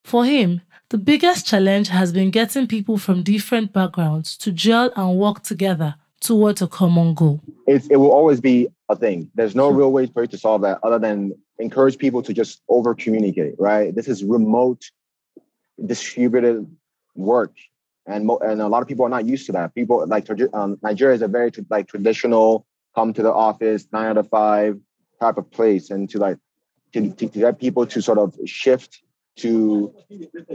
For 0.04 0.24
him, 0.24 0.60
the 0.90 0.98
biggest 0.98 1.46
challenge 1.46 1.88
has 1.88 2.12
been 2.12 2.30
getting 2.30 2.66
people 2.66 2.96
from 2.96 3.22
different 3.22 3.72
backgrounds 3.72 4.36
to 4.38 4.52
gel 4.52 4.92
and 4.94 5.16
work 5.18 5.42
together 5.42 5.96
towards 6.20 6.62
a 6.62 6.68
common 6.68 7.14
goal. 7.14 7.40
It, 7.66 7.90
it 7.90 7.96
will 7.96 8.12
always 8.12 8.40
be 8.40 8.68
a 8.88 8.96
thing. 8.96 9.30
There's 9.34 9.54
no 9.54 9.70
real 9.70 9.92
way 9.92 10.06
for 10.06 10.22
you 10.22 10.28
to 10.28 10.38
solve 10.38 10.62
that 10.62 10.78
other 10.82 10.98
than 10.98 11.32
encourage 11.58 11.98
people 11.98 12.22
to 12.22 12.32
just 12.32 12.62
over 12.68 12.94
communicate, 12.94 13.54
right? 13.58 13.94
This 13.94 14.08
is 14.08 14.24
remote, 14.24 14.84
distributed 15.86 16.66
work. 17.14 17.52
And, 18.06 18.26
mo- 18.26 18.38
and 18.38 18.60
a 18.60 18.68
lot 18.68 18.82
of 18.82 18.88
people 18.88 19.04
are 19.04 19.10
not 19.10 19.26
used 19.26 19.46
to 19.46 19.52
that. 19.52 19.74
People 19.74 20.04
like 20.06 20.28
um, 20.52 20.78
Nigeria 20.82 21.14
is 21.14 21.22
a 21.22 21.28
very 21.28 21.52
like 21.68 21.88
traditional 21.88 22.66
come 22.94 23.12
to 23.12 23.22
the 23.22 23.32
office 23.32 23.86
nine 23.92 24.06
out 24.06 24.16
of 24.16 24.28
five 24.28 24.78
type 25.20 25.36
of 25.36 25.50
place, 25.50 25.90
and 25.90 26.08
to 26.10 26.18
like 26.18 26.38
to, 26.92 27.10
to, 27.12 27.28
to 27.28 27.38
get 27.38 27.60
people 27.60 27.86
to 27.86 28.02
sort 28.02 28.18
of 28.18 28.34
shift 28.46 29.02
to 29.36 29.94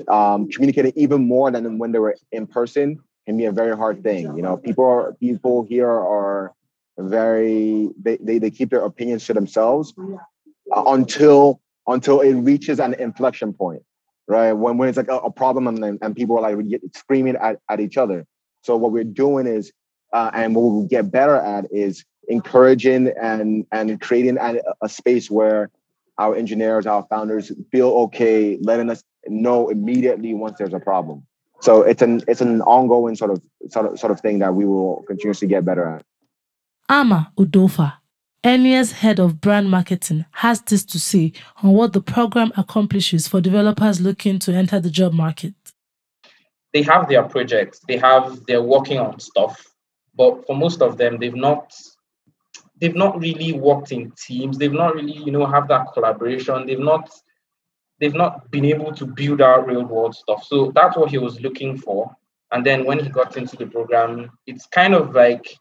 um, 0.08 0.50
communicating 0.50 0.92
even 0.96 1.26
more 1.28 1.50
than 1.52 1.78
when 1.78 1.92
they 1.92 2.00
were 2.00 2.16
in 2.32 2.46
person 2.46 3.00
can 3.26 3.38
be 3.38 3.46
a 3.46 3.52
very 3.52 3.76
hard 3.76 4.04
thing. 4.04 4.36
You 4.36 4.42
know, 4.42 4.58
people 4.58 4.86
are 4.86 5.14
people 5.14 5.64
here 5.64 5.90
are 5.90 6.54
very 6.98 7.90
they, 8.02 8.18
they, 8.18 8.40
they 8.40 8.52
keep 8.52 8.70
their 8.70 8.84
opinions 8.84 9.26
to 9.26 9.34
themselves 9.34 9.94
uh, 10.76 10.84
until 10.88 11.62
until 11.88 12.22
it 12.22 12.34
reaches 12.34 12.80
an 12.80 12.96
inflection 12.96 13.54
point, 13.54 13.84
right? 14.28 14.54
When 14.54 14.78
when 14.78 14.90
it's 14.90 14.98
like 14.98 15.08
a, 15.08 15.18
a 15.18 15.32
problem 15.32 15.68
and, 15.68 16.00
and 16.02 16.16
people 16.16 16.38
are 16.38 16.42
like 16.42 16.82
screaming 16.96 17.36
at, 17.36 17.60
at 17.70 17.80
each 17.80 17.98
other. 17.98 18.26
So 18.64 18.76
what 18.76 18.92
we're 18.92 19.04
doing 19.04 19.48
is, 19.48 19.72
uh, 20.14 20.32
and 20.34 20.56
what 20.56 20.62
we 20.62 20.88
get 20.88 21.12
better 21.12 21.36
at 21.36 21.66
is 21.72 22.04
encouraging 22.28 23.14
and 23.22 23.66
and 23.72 24.02
creating 24.02 24.38
a, 24.38 24.56
a 24.82 24.90
space 24.90 25.30
where 25.30 25.70
our 26.18 26.36
engineers, 26.36 26.86
our 26.86 27.06
founders 27.10 27.52
feel 27.72 27.90
okay 27.90 28.58
letting 28.62 28.90
us 28.90 29.04
know 29.28 29.70
immediately 29.70 30.34
once 30.34 30.58
there's 30.58 30.74
a 30.74 30.80
problem. 30.80 31.26
So 31.62 31.82
it's 31.82 32.02
an 32.02 32.22
it's 32.28 32.42
an 32.42 32.62
ongoing 32.62 33.16
sort 33.16 33.32
of 33.32 33.42
sort 33.70 33.92
of 33.92 34.00
sort 34.00 34.12
of 34.12 34.20
thing 34.20 34.40
that 34.40 34.54
we 34.56 34.66
will 34.66 35.04
continuously 35.08 35.48
get 35.48 35.66
better 35.66 35.88
at. 35.88 36.06
Ama 36.90 37.32
Udofa, 37.38 37.94
Enye's 38.46 38.92
head 38.92 39.20
of 39.20 39.42
brand 39.42 39.72
marketing, 39.72 40.24
has 40.30 40.62
this 40.62 40.86
to 40.86 41.00
say 41.00 41.34
on 41.64 41.72
what 41.72 41.94
the 41.94 42.02
program 42.02 42.52
accomplishes 42.56 43.28
for 43.28 43.42
developers 43.42 44.00
looking 44.00 44.38
to 44.38 44.54
enter 44.54 44.80
the 44.80 44.92
job 44.92 45.14
market. 45.14 45.56
They 46.72 46.84
have 46.84 47.10
their 47.10 47.24
projects, 47.24 47.80
they 47.88 47.98
have 47.98 48.46
they're 48.46 48.62
working 48.62 49.00
on 49.00 49.20
stuff, 49.20 49.66
but 50.16 50.46
for 50.46 50.56
most 50.56 50.84
of 50.84 50.96
them, 51.00 51.18
they've 51.18 51.34
not 51.34 51.74
they've 52.80 52.96
not 52.96 53.20
really 53.20 53.54
worked 53.54 53.92
in 53.92 54.12
teams. 54.12 54.60
They've 54.60 54.72
not 54.72 54.94
really, 54.94 55.14
you 55.14 55.32
know, 55.32 55.48
have 55.48 55.68
that 55.70 55.88
collaboration. 55.94 56.68
They've 56.68 56.78
not 56.78 57.10
they've 58.00 58.14
not 58.14 58.52
been 58.52 58.66
able 58.66 58.94
to 58.94 59.08
build 59.08 59.42
out 59.42 59.66
real 59.66 59.86
world 59.86 60.14
stuff. 60.14 60.44
So 60.44 60.72
that's 60.76 60.96
what 60.96 61.10
he 61.10 61.18
was 61.18 61.42
looking 61.42 61.80
for. 61.80 62.16
And 62.52 62.64
then 62.64 62.86
when 62.86 63.00
he 63.00 63.10
got 63.10 63.38
into 63.38 63.56
the 63.56 63.66
program, 63.66 64.30
it's 64.46 64.68
kind 64.68 64.94
of 64.94 65.16
like 65.16 65.58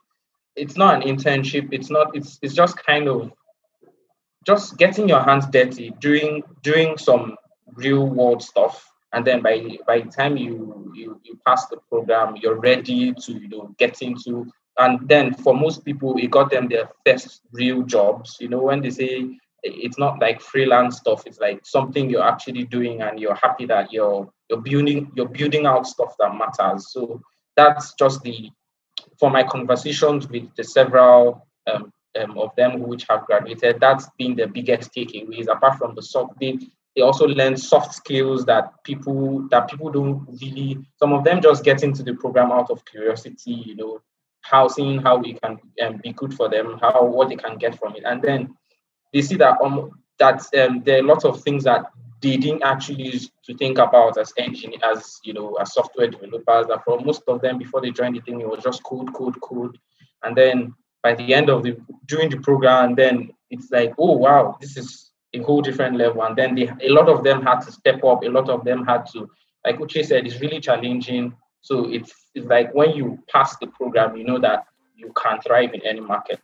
it's 0.56 0.76
not 0.76 0.94
an 0.94 1.02
internship. 1.02 1.68
It's 1.73 1.90
not. 1.90 2.14
It's 2.16 2.38
it's 2.42 2.54
just 2.54 2.76
kind 2.76 3.08
of 3.08 3.32
just 4.47 4.76
getting 4.76 5.08
your 5.08 5.23
hands 5.23 5.47
dirty, 5.47 5.93
doing 6.00 6.43
doing 6.62 6.99
some 6.99 7.36
real 7.75 8.06
world 8.06 8.43
stuff, 8.43 8.90
and 9.12 9.25
then 9.25 9.43
by 9.43 9.78
by 9.86 10.00
the 10.00 10.10
time 10.10 10.36
you 10.36 10.93
you 10.95 11.21
you 11.25 11.38
pass 11.47 11.67
the 11.67 11.78
program, 11.88 12.36
you're 12.36 12.60
ready 12.60 13.12
to 13.12 13.32
you 13.32 13.49
know 13.49 13.75
get 13.78 14.02
into. 14.02 14.50
And 14.76 15.08
then 15.08 15.34
for 15.34 15.54
most 15.54 15.84
people, 15.84 16.17
it 16.19 16.32
got 16.32 16.50
them 16.50 16.69
their 16.69 16.90
first 17.06 17.43
real 17.52 17.82
jobs. 17.82 18.38
You 18.40 18.49
know, 18.49 18.62
when 18.62 18.82
they 18.82 18.90
say 18.90 19.38
it's 19.64 19.99
not 19.99 20.21
like 20.21 20.40
freelance 20.40 20.99
stuff 20.99 21.23
it's 21.26 21.40
like 21.40 21.64
something 21.64 22.10
you're 22.10 22.23
actually 22.23 22.64
doing 22.64 23.00
and 23.00 23.19
you're 23.19 23.34
happy 23.34 23.64
that 23.64 23.93
you're 23.93 24.28
you're 24.50 24.60
building 24.60 25.10
you're 25.17 25.28
building 25.28 25.67
out 25.67 25.86
stuff 25.86 26.14
that 26.19 26.34
matters 26.34 26.93
so 26.93 27.21
that's 27.56 27.95
just 27.95 28.23
the 28.23 28.50
for 29.18 29.30
my 29.30 29.42
conversations 29.42 30.28
with 30.28 30.54
the 30.56 30.64
several 30.64 31.46
um, 31.72 31.92
um, 32.20 32.38
of 32.38 32.54
them 32.56 32.80
which 32.82 33.06
have 33.08 33.24
graduated 33.26 33.80
that's 33.80 34.08
been 34.18 34.36
the 34.36 34.46
biggest 34.46 34.92
takeaways. 34.94 35.48
Apart 35.48 35.78
from 35.78 35.94
the 35.94 36.02
soft 36.02 36.38
they, 36.40 36.58
they 36.94 37.02
also 37.02 37.26
learn 37.26 37.56
soft 37.56 37.94
skills 37.94 38.44
that 38.46 38.72
people 38.84 39.48
that 39.50 39.68
people 39.68 39.90
don't 39.90 40.26
really 40.40 40.78
some 40.98 41.12
of 41.12 41.24
them 41.24 41.40
just 41.40 41.64
get 41.64 41.82
into 41.82 42.02
the 42.02 42.14
program 42.14 42.52
out 42.52 42.70
of 42.70 42.84
curiosity 42.84 43.52
you 43.66 43.76
know 43.76 44.00
how 44.44 44.68
seeing 44.68 45.00
how 45.00 45.16
we 45.16 45.34
can 45.34 45.58
um, 45.82 45.96
be 46.02 46.12
good 46.12 46.34
for 46.34 46.48
them 46.48 46.78
how 46.80 47.04
what 47.04 47.28
they 47.28 47.36
can 47.36 47.56
get 47.56 47.78
from 47.78 47.96
it. 47.96 48.04
And 48.04 48.22
then 48.22 48.54
they 49.12 49.22
see 49.22 49.36
that 49.36 49.56
um, 49.62 49.90
that 50.18 50.42
um, 50.56 50.82
there 50.84 51.00
are 51.00 51.02
lots 51.02 51.24
of 51.24 51.42
things 51.42 51.64
that 51.64 51.86
they 52.25 52.39
didn't 52.39 52.63
actually 52.63 53.04
use 53.04 53.30
to 53.45 53.54
think 53.54 53.78
about 53.78 54.19
as 54.19 54.32
engineers, 54.39 54.82
as 54.82 55.21
you 55.25 55.34
know, 55.34 55.54
as 55.60 55.75
software 55.75 56.08
developers. 56.08 56.67
That 56.67 56.82
for 56.84 56.99
most 57.00 57.23
of 57.28 57.43
them, 57.43 57.58
before 57.58 57.82
they 57.82 57.91
joined 57.91 58.17
the 58.17 58.21
thing, 58.21 58.41
it 58.41 58.49
was 58.49 58.65
just 58.65 58.82
code, 58.82 59.13
code, 59.13 59.39
code, 59.43 59.78
and 60.23 60.34
then 60.34 60.75
by 61.02 61.15
the 61.15 61.34
end 61.34 61.50
of 61.50 61.63
the 61.63 61.76
during 62.06 62.30
the 62.30 62.39
program, 62.39 62.95
then 62.95 63.30
it's 63.50 63.71
like, 63.71 63.93
oh 63.99 64.17
wow, 64.17 64.56
this 64.60 64.76
is 64.76 65.10
a 65.34 65.41
whole 65.41 65.60
different 65.60 65.97
level. 65.97 66.23
And 66.23 66.34
then 66.34 66.54
they, 66.54 66.69
a 66.82 66.89
lot 66.89 67.08
of 67.08 67.23
them 67.23 67.43
had 67.43 67.60
to 67.60 67.73
step 67.73 68.02
up. 68.02 68.23
A 68.25 68.28
lot 68.28 68.49
of 68.49 68.65
them 68.65 68.87
had 68.87 69.04
to, 69.13 69.28
like 69.67 69.78
Uche 69.78 70.04
said, 70.04 70.26
it's 70.26 70.41
really 70.41 70.60
challenging. 70.60 71.34
So 71.60 71.91
it's 71.91 72.13
it's 72.34 72.47
like 72.47 72.75
when 72.75 72.91
you 72.93 73.19
pass 73.30 73.56
the 73.58 73.67
program, 73.67 74.17
you 74.17 74.25
know 74.25 74.39
that 74.39 74.67
you 74.97 75.13
can 75.15 75.41
thrive 75.43 75.75
in 75.75 75.82
any 75.87 76.00
market. 76.00 76.41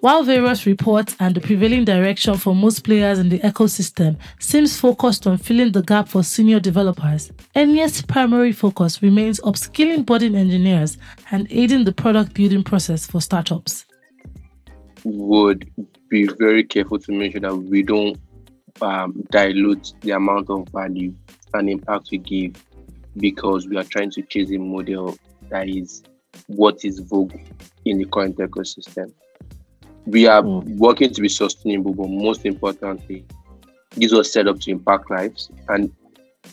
While 0.00 0.22
various 0.22 0.64
reports 0.64 1.16
and 1.18 1.34
the 1.34 1.40
prevailing 1.40 1.84
direction 1.84 2.36
for 2.36 2.54
most 2.54 2.84
players 2.84 3.18
in 3.18 3.30
the 3.30 3.40
ecosystem 3.40 4.16
seems 4.38 4.78
focused 4.78 5.26
on 5.26 5.38
filling 5.38 5.72
the 5.72 5.82
gap 5.82 6.08
for 6.08 6.22
senior 6.22 6.60
developers, 6.60 7.32
Enye's 7.56 8.00
primary 8.02 8.52
focus 8.52 9.02
remains 9.02 9.40
upskilling 9.40 10.06
budding 10.06 10.36
engineers 10.36 10.98
and 11.32 11.48
aiding 11.50 11.82
the 11.82 11.90
product 11.90 12.32
building 12.32 12.62
process 12.62 13.08
for 13.08 13.20
startups. 13.20 13.86
Would 15.02 15.68
be 16.08 16.28
very 16.28 16.62
careful 16.62 17.00
to 17.00 17.10
make 17.10 17.32
sure 17.32 17.40
that 17.40 17.56
we 17.56 17.82
don't 17.82 18.20
um, 18.80 19.24
dilute 19.32 19.94
the 20.02 20.12
amount 20.12 20.48
of 20.48 20.68
value 20.68 21.12
and 21.54 21.68
impact 21.68 22.10
we 22.12 22.18
give 22.18 22.64
because 23.16 23.66
we 23.66 23.76
are 23.76 23.84
trying 23.84 24.12
to 24.12 24.22
chase 24.22 24.52
a 24.52 24.58
model 24.58 25.18
that 25.48 25.68
is 25.68 26.04
what 26.46 26.84
is 26.84 27.00
vogue 27.00 27.34
in 27.84 27.98
the 27.98 28.04
current 28.04 28.36
ecosystem 28.36 29.12
we 30.08 30.26
are 30.26 30.42
mm. 30.42 30.64
working 30.76 31.12
to 31.12 31.20
be 31.20 31.28
sustainable, 31.28 31.92
but 31.92 32.08
most 32.08 32.46
importantly, 32.46 33.24
this 33.96 34.12
was 34.12 34.32
set 34.32 34.48
up 34.48 34.58
to 34.60 34.70
impact 34.70 35.10
lives. 35.10 35.50
And 35.68 35.92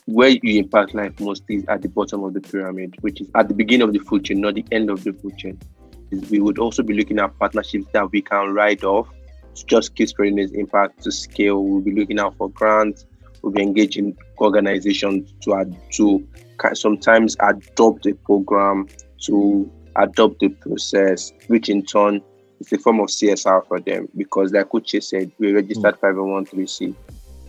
where 0.05 0.29
you 0.29 0.59
impact 0.59 0.93
life 0.93 1.17
most 1.21 1.43
is 1.47 1.63
at 1.69 1.81
the 1.81 1.87
bottom 1.87 2.23
of 2.23 2.33
the 2.33 2.41
pyramid, 2.41 2.97
which 3.01 3.21
is 3.21 3.29
at 3.35 3.47
the 3.47 3.53
beginning 3.53 3.87
of 3.87 3.93
the 3.93 3.99
food 3.99 4.25
chain, 4.25 4.41
not 4.41 4.55
the 4.55 4.65
end 4.71 4.89
of 4.89 5.03
the 5.03 5.13
food 5.13 5.37
chain. 5.37 5.59
We 6.29 6.39
would 6.39 6.59
also 6.59 6.83
be 6.83 6.93
looking 6.93 7.19
at 7.19 7.37
partnerships 7.39 7.85
that 7.93 8.11
we 8.11 8.21
can 8.21 8.53
write 8.53 8.83
off 8.83 9.07
to 9.55 9.65
just 9.65 9.95
keep 9.95 10.09
spreading 10.09 10.35
this 10.35 10.51
impact 10.51 11.03
to 11.03 11.11
scale. 11.11 11.63
We'll 11.63 11.81
be 11.81 11.95
looking 11.95 12.19
out 12.19 12.35
for 12.37 12.49
grants. 12.49 13.05
We'll 13.41 13.53
be 13.53 13.61
engaging 13.61 14.17
organizations 14.39 15.33
to 15.41 15.55
add, 15.55 15.75
to 15.93 16.27
sometimes 16.73 17.37
adopt 17.39 18.05
a 18.05 18.15
program, 18.15 18.87
to 19.21 19.71
adopt 19.95 20.39
the 20.39 20.49
process, 20.49 21.31
which 21.47 21.69
in 21.69 21.85
turn 21.85 22.21
it's 22.59 22.71
a 22.71 22.77
form 22.77 22.99
of 22.99 23.07
CSR 23.07 23.67
for 23.67 23.79
them 23.79 24.07
because, 24.15 24.53
like 24.53 24.69
Uche 24.69 25.03
said, 25.03 25.31
we 25.39 25.53
registered 25.53 25.95
hmm. 25.95 26.05
501c 26.05 26.95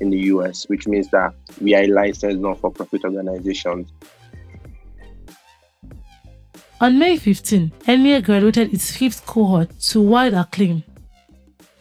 in 0.01 0.11
the 0.11 0.19
US, 0.33 0.69
which 0.69 0.87
means 0.87 1.09
that 1.11 1.33
we 1.61 1.75
are 1.75 1.83
a 1.83 1.87
licensed 1.87 2.39
non-for-profit 2.39 3.05
organization. 3.05 3.87
On 6.81 6.99
May 6.99 7.17
15, 7.17 7.73
Enye 7.87 8.23
graduated 8.23 8.75
its 8.75 8.95
fifth 8.95 9.25
cohort 9.25 9.79
to 9.81 10.03
wide 10.03 10.35
acclaim, 10.35 10.83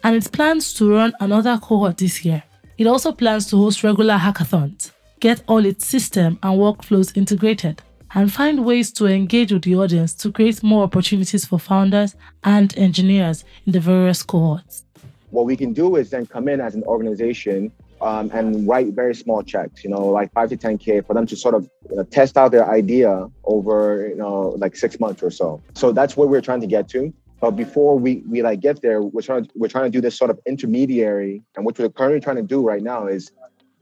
and 0.02 0.16
it 0.16 0.32
plans 0.32 0.72
to 0.74 0.90
run 0.90 1.12
another 1.20 1.58
cohort 1.58 1.98
this 1.98 2.24
year. 2.24 2.42
It 2.78 2.86
also 2.86 3.12
plans 3.12 3.46
to 3.50 3.56
host 3.56 3.84
regular 3.84 4.16
hackathons, 4.16 4.92
get 5.20 5.42
all 5.48 5.64
its 5.66 5.86
system 5.86 6.38
and 6.42 6.58
workflows 6.58 7.14
integrated, 7.16 7.82
and 8.16 8.32
find 8.32 8.64
ways 8.64 8.90
to 8.90 9.04
engage 9.04 9.52
with 9.52 9.62
the 9.62 9.76
audience 9.76 10.14
to 10.14 10.32
create 10.32 10.62
more 10.62 10.84
opportunities 10.84 11.44
for 11.44 11.58
founders 11.58 12.16
and 12.44 12.76
engineers 12.78 13.44
in 13.66 13.72
the 13.72 13.78
various 13.78 14.22
cohorts. 14.22 14.84
What 15.30 15.44
we 15.44 15.54
can 15.54 15.74
do 15.74 15.96
is 15.96 16.08
then 16.08 16.24
come 16.24 16.48
in 16.48 16.58
as 16.58 16.74
an 16.74 16.82
organization 16.84 17.70
um, 18.00 18.30
and 18.32 18.66
write 18.66 18.94
very 18.94 19.14
small 19.14 19.42
checks, 19.42 19.84
you 19.84 19.90
know, 19.90 20.06
like 20.06 20.32
five 20.32 20.48
to 20.48 20.56
10K 20.56 21.06
for 21.06 21.12
them 21.12 21.26
to 21.26 21.36
sort 21.36 21.54
of 21.54 21.68
test 22.10 22.38
out 22.38 22.52
their 22.52 22.68
idea 22.70 23.28
over, 23.44 24.08
you 24.08 24.16
know, 24.16 24.54
like 24.56 24.76
six 24.76 24.98
months 24.98 25.22
or 25.22 25.30
so. 25.30 25.62
So 25.74 25.92
that's 25.92 26.16
what 26.16 26.30
we're 26.30 26.40
trying 26.40 26.62
to 26.62 26.66
get 26.66 26.88
to. 26.90 27.12
But 27.40 27.50
before 27.50 27.98
we, 27.98 28.22
we 28.30 28.40
like 28.40 28.60
get 28.60 28.80
there, 28.80 29.02
we're 29.02 29.20
trying 29.20 29.44
to, 29.44 29.50
we're 29.56 29.68
trying 29.68 29.84
to 29.84 29.90
do 29.90 30.00
this 30.00 30.16
sort 30.16 30.30
of 30.30 30.40
intermediary. 30.46 31.42
And 31.54 31.66
what 31.66 31.78
we're 31.78 31.90
currently 31.90 32.20
trying 32.20 32.36
to 32.36 32.42
do 32.42 32.62
right 32.62 32.82
now 32.82 33.06
is 33.08 33.30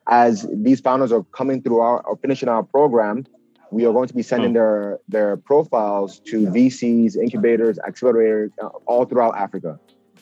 as 0.09 0.45
these 0.53 0.81
founders 0.81 1.13
are 1.13 1.23
coming 1.23 1.63
through 1.63 1.79
our 1.79 2.01
or 2.01 2.17
finishing 2.17 2.49
our 2.49 2.65
program, 2.65 3.25
we 3.71 3.85
are 3.87 3.93
going 3.93 4.09
to 4.09 4.15
be 4.15 4.23
sending 4.23 4.51
hmm. 4.51 4.55
their 4.55 4.99
their 5.09 5.37
profiles 5.37 6.21
to 6.21 6.47
VCs, 6.47 7.17
incubators, 7.17 7.79
accelerators 7.79 8.51
uh, 8.63 8.69
all 8.87 9.05
throughout 9.05 9.37
Africa. 9.37 9.79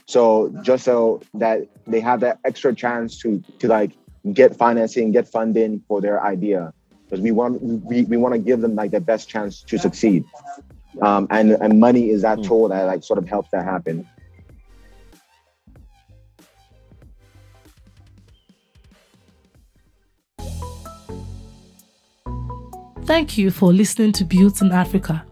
So 0.06 0.54
just 0.62 0.84
so 0.84 1.22
that 1.34 1.68
they 1.86 2.00
have 2.00 2.20
that 2.20 2.38
extra 2.44 2.74
chance 2.74 3.18
to 3.20 3.42
to 3.60 3.68
like 3.68 3.92
get 4.32 4.56
financing, 4.56 5.12
get 5.12 5.28
funding 5.28 5.82
for 5.88 6.00
their 6.00 6.22
idea, 6.22 6.72
because 7.04 7.20
we 7.20 7.30
want 7.30 7.62
we, 7.62 8.04
we 8.04 8.16
want 8.16 8.34
to 8.34 8.38
give 8.38 8.60
them 8.60 8.74
like 8.74 8.90
the 8.90 9.00
best 9.00 9.28
chance 9.28 9.62
to 9.62 9.78
succeed. 9.78 10.24
Um, 11.00 11.26
and 11.30 11.52
and 11.52 11.80
money 11.80 12.10
is 12.10 12.22
that 12.22 12.38
hmm. 12.38 12.44
tool 12.44 12.68
that 12.68 12.84
like 12.84 13.04
sort 13.04 13.18
of 13.18 13.28
helps 13.28 13.50
that 13.50 13.64
happen. 13.64 14.08
Thank 23.12 23.36
you 23.36 23.50
for 23.50 23.74
listening 23.74 24.12
to 24.12 24.24
Built 24.24 24.62
in 24.62 24.72
Africa. 24.72 25.22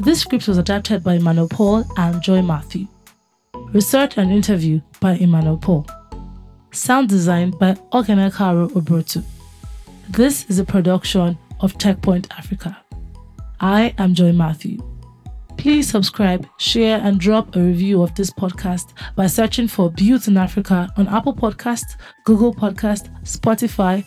This 0.00 0.22
script 0.22 0.48
was 0.48 0.58
adapted 0.58 1.04
by 1.04 1.14
Emmanuel 1.14 1.48
Paul 1.48 1.84
and 1.96 2.20
Joy 2.20 2.42
Matthew. 2.42 2.88
Research 3.72 4.18
and 4.18 4.32
interview 4.32 4.80
by 4.98 5.12
Emmanuel 5.12 5.56
Paul. 5.56 5.86
Sound 6.72 7.08
design 7.08 7.52
by 7.52 7.74
Ogenekaro 7.92 8.72
Obrotu. 8.72 9.22
This 10.08 10.50
is 10.50 10.58
a 10.58 10.64
production 10.64 11.38
of 11.60 11.74
TechPoint 11.74 12.26
Africa. 12.36 12.76
I 13.60 13.94
am 13.98 14.12
Joy 14.12 14.32
Matthew. 14.32 14.78
Please 15.58 15.88
subscribe, 15.88 16.44
share, 16.58 16.98
and 17.04 17.20
drop 17.20 17.54
a 17.54 17.60
review 17.60 18.02
of 18.02 18.12
this 18.16 18.32
podcast 18.32 18.94
by 19.14 19.28
searching 19.28 19.68
for 19.68 19.92
Built 19.92 20.26
in 20.26 20.36
Africa 20.36 20.92
on 20.96 21.06
Apple 21.06 21.36
Podcast, 21.36 21.98
Google 22.24 22.52
Podcast, 22.52 23.08
Spotify, 23.22 24.04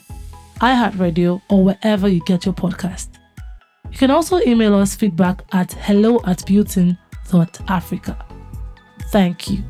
iHeartRadio, 0.62 1.42
or 1.50 1.64
wherever 1.64 2.08
you 2.08 2.22
get 2.26 2.46
your 2.46 2.54
podcast. 2.54 3.10
You 3.92 3.98
can 3.98 4.12
also 4.12 4.40
email 4.42 4.74
us 4.76 4.96
feedback 4.96 5.44
at 5.52 5.74
hello 5.74 6.20
at 6.26 6.40
builtin.africa. 6.40 8.26
Thank 9.12 9.50
you. 9.50 9.64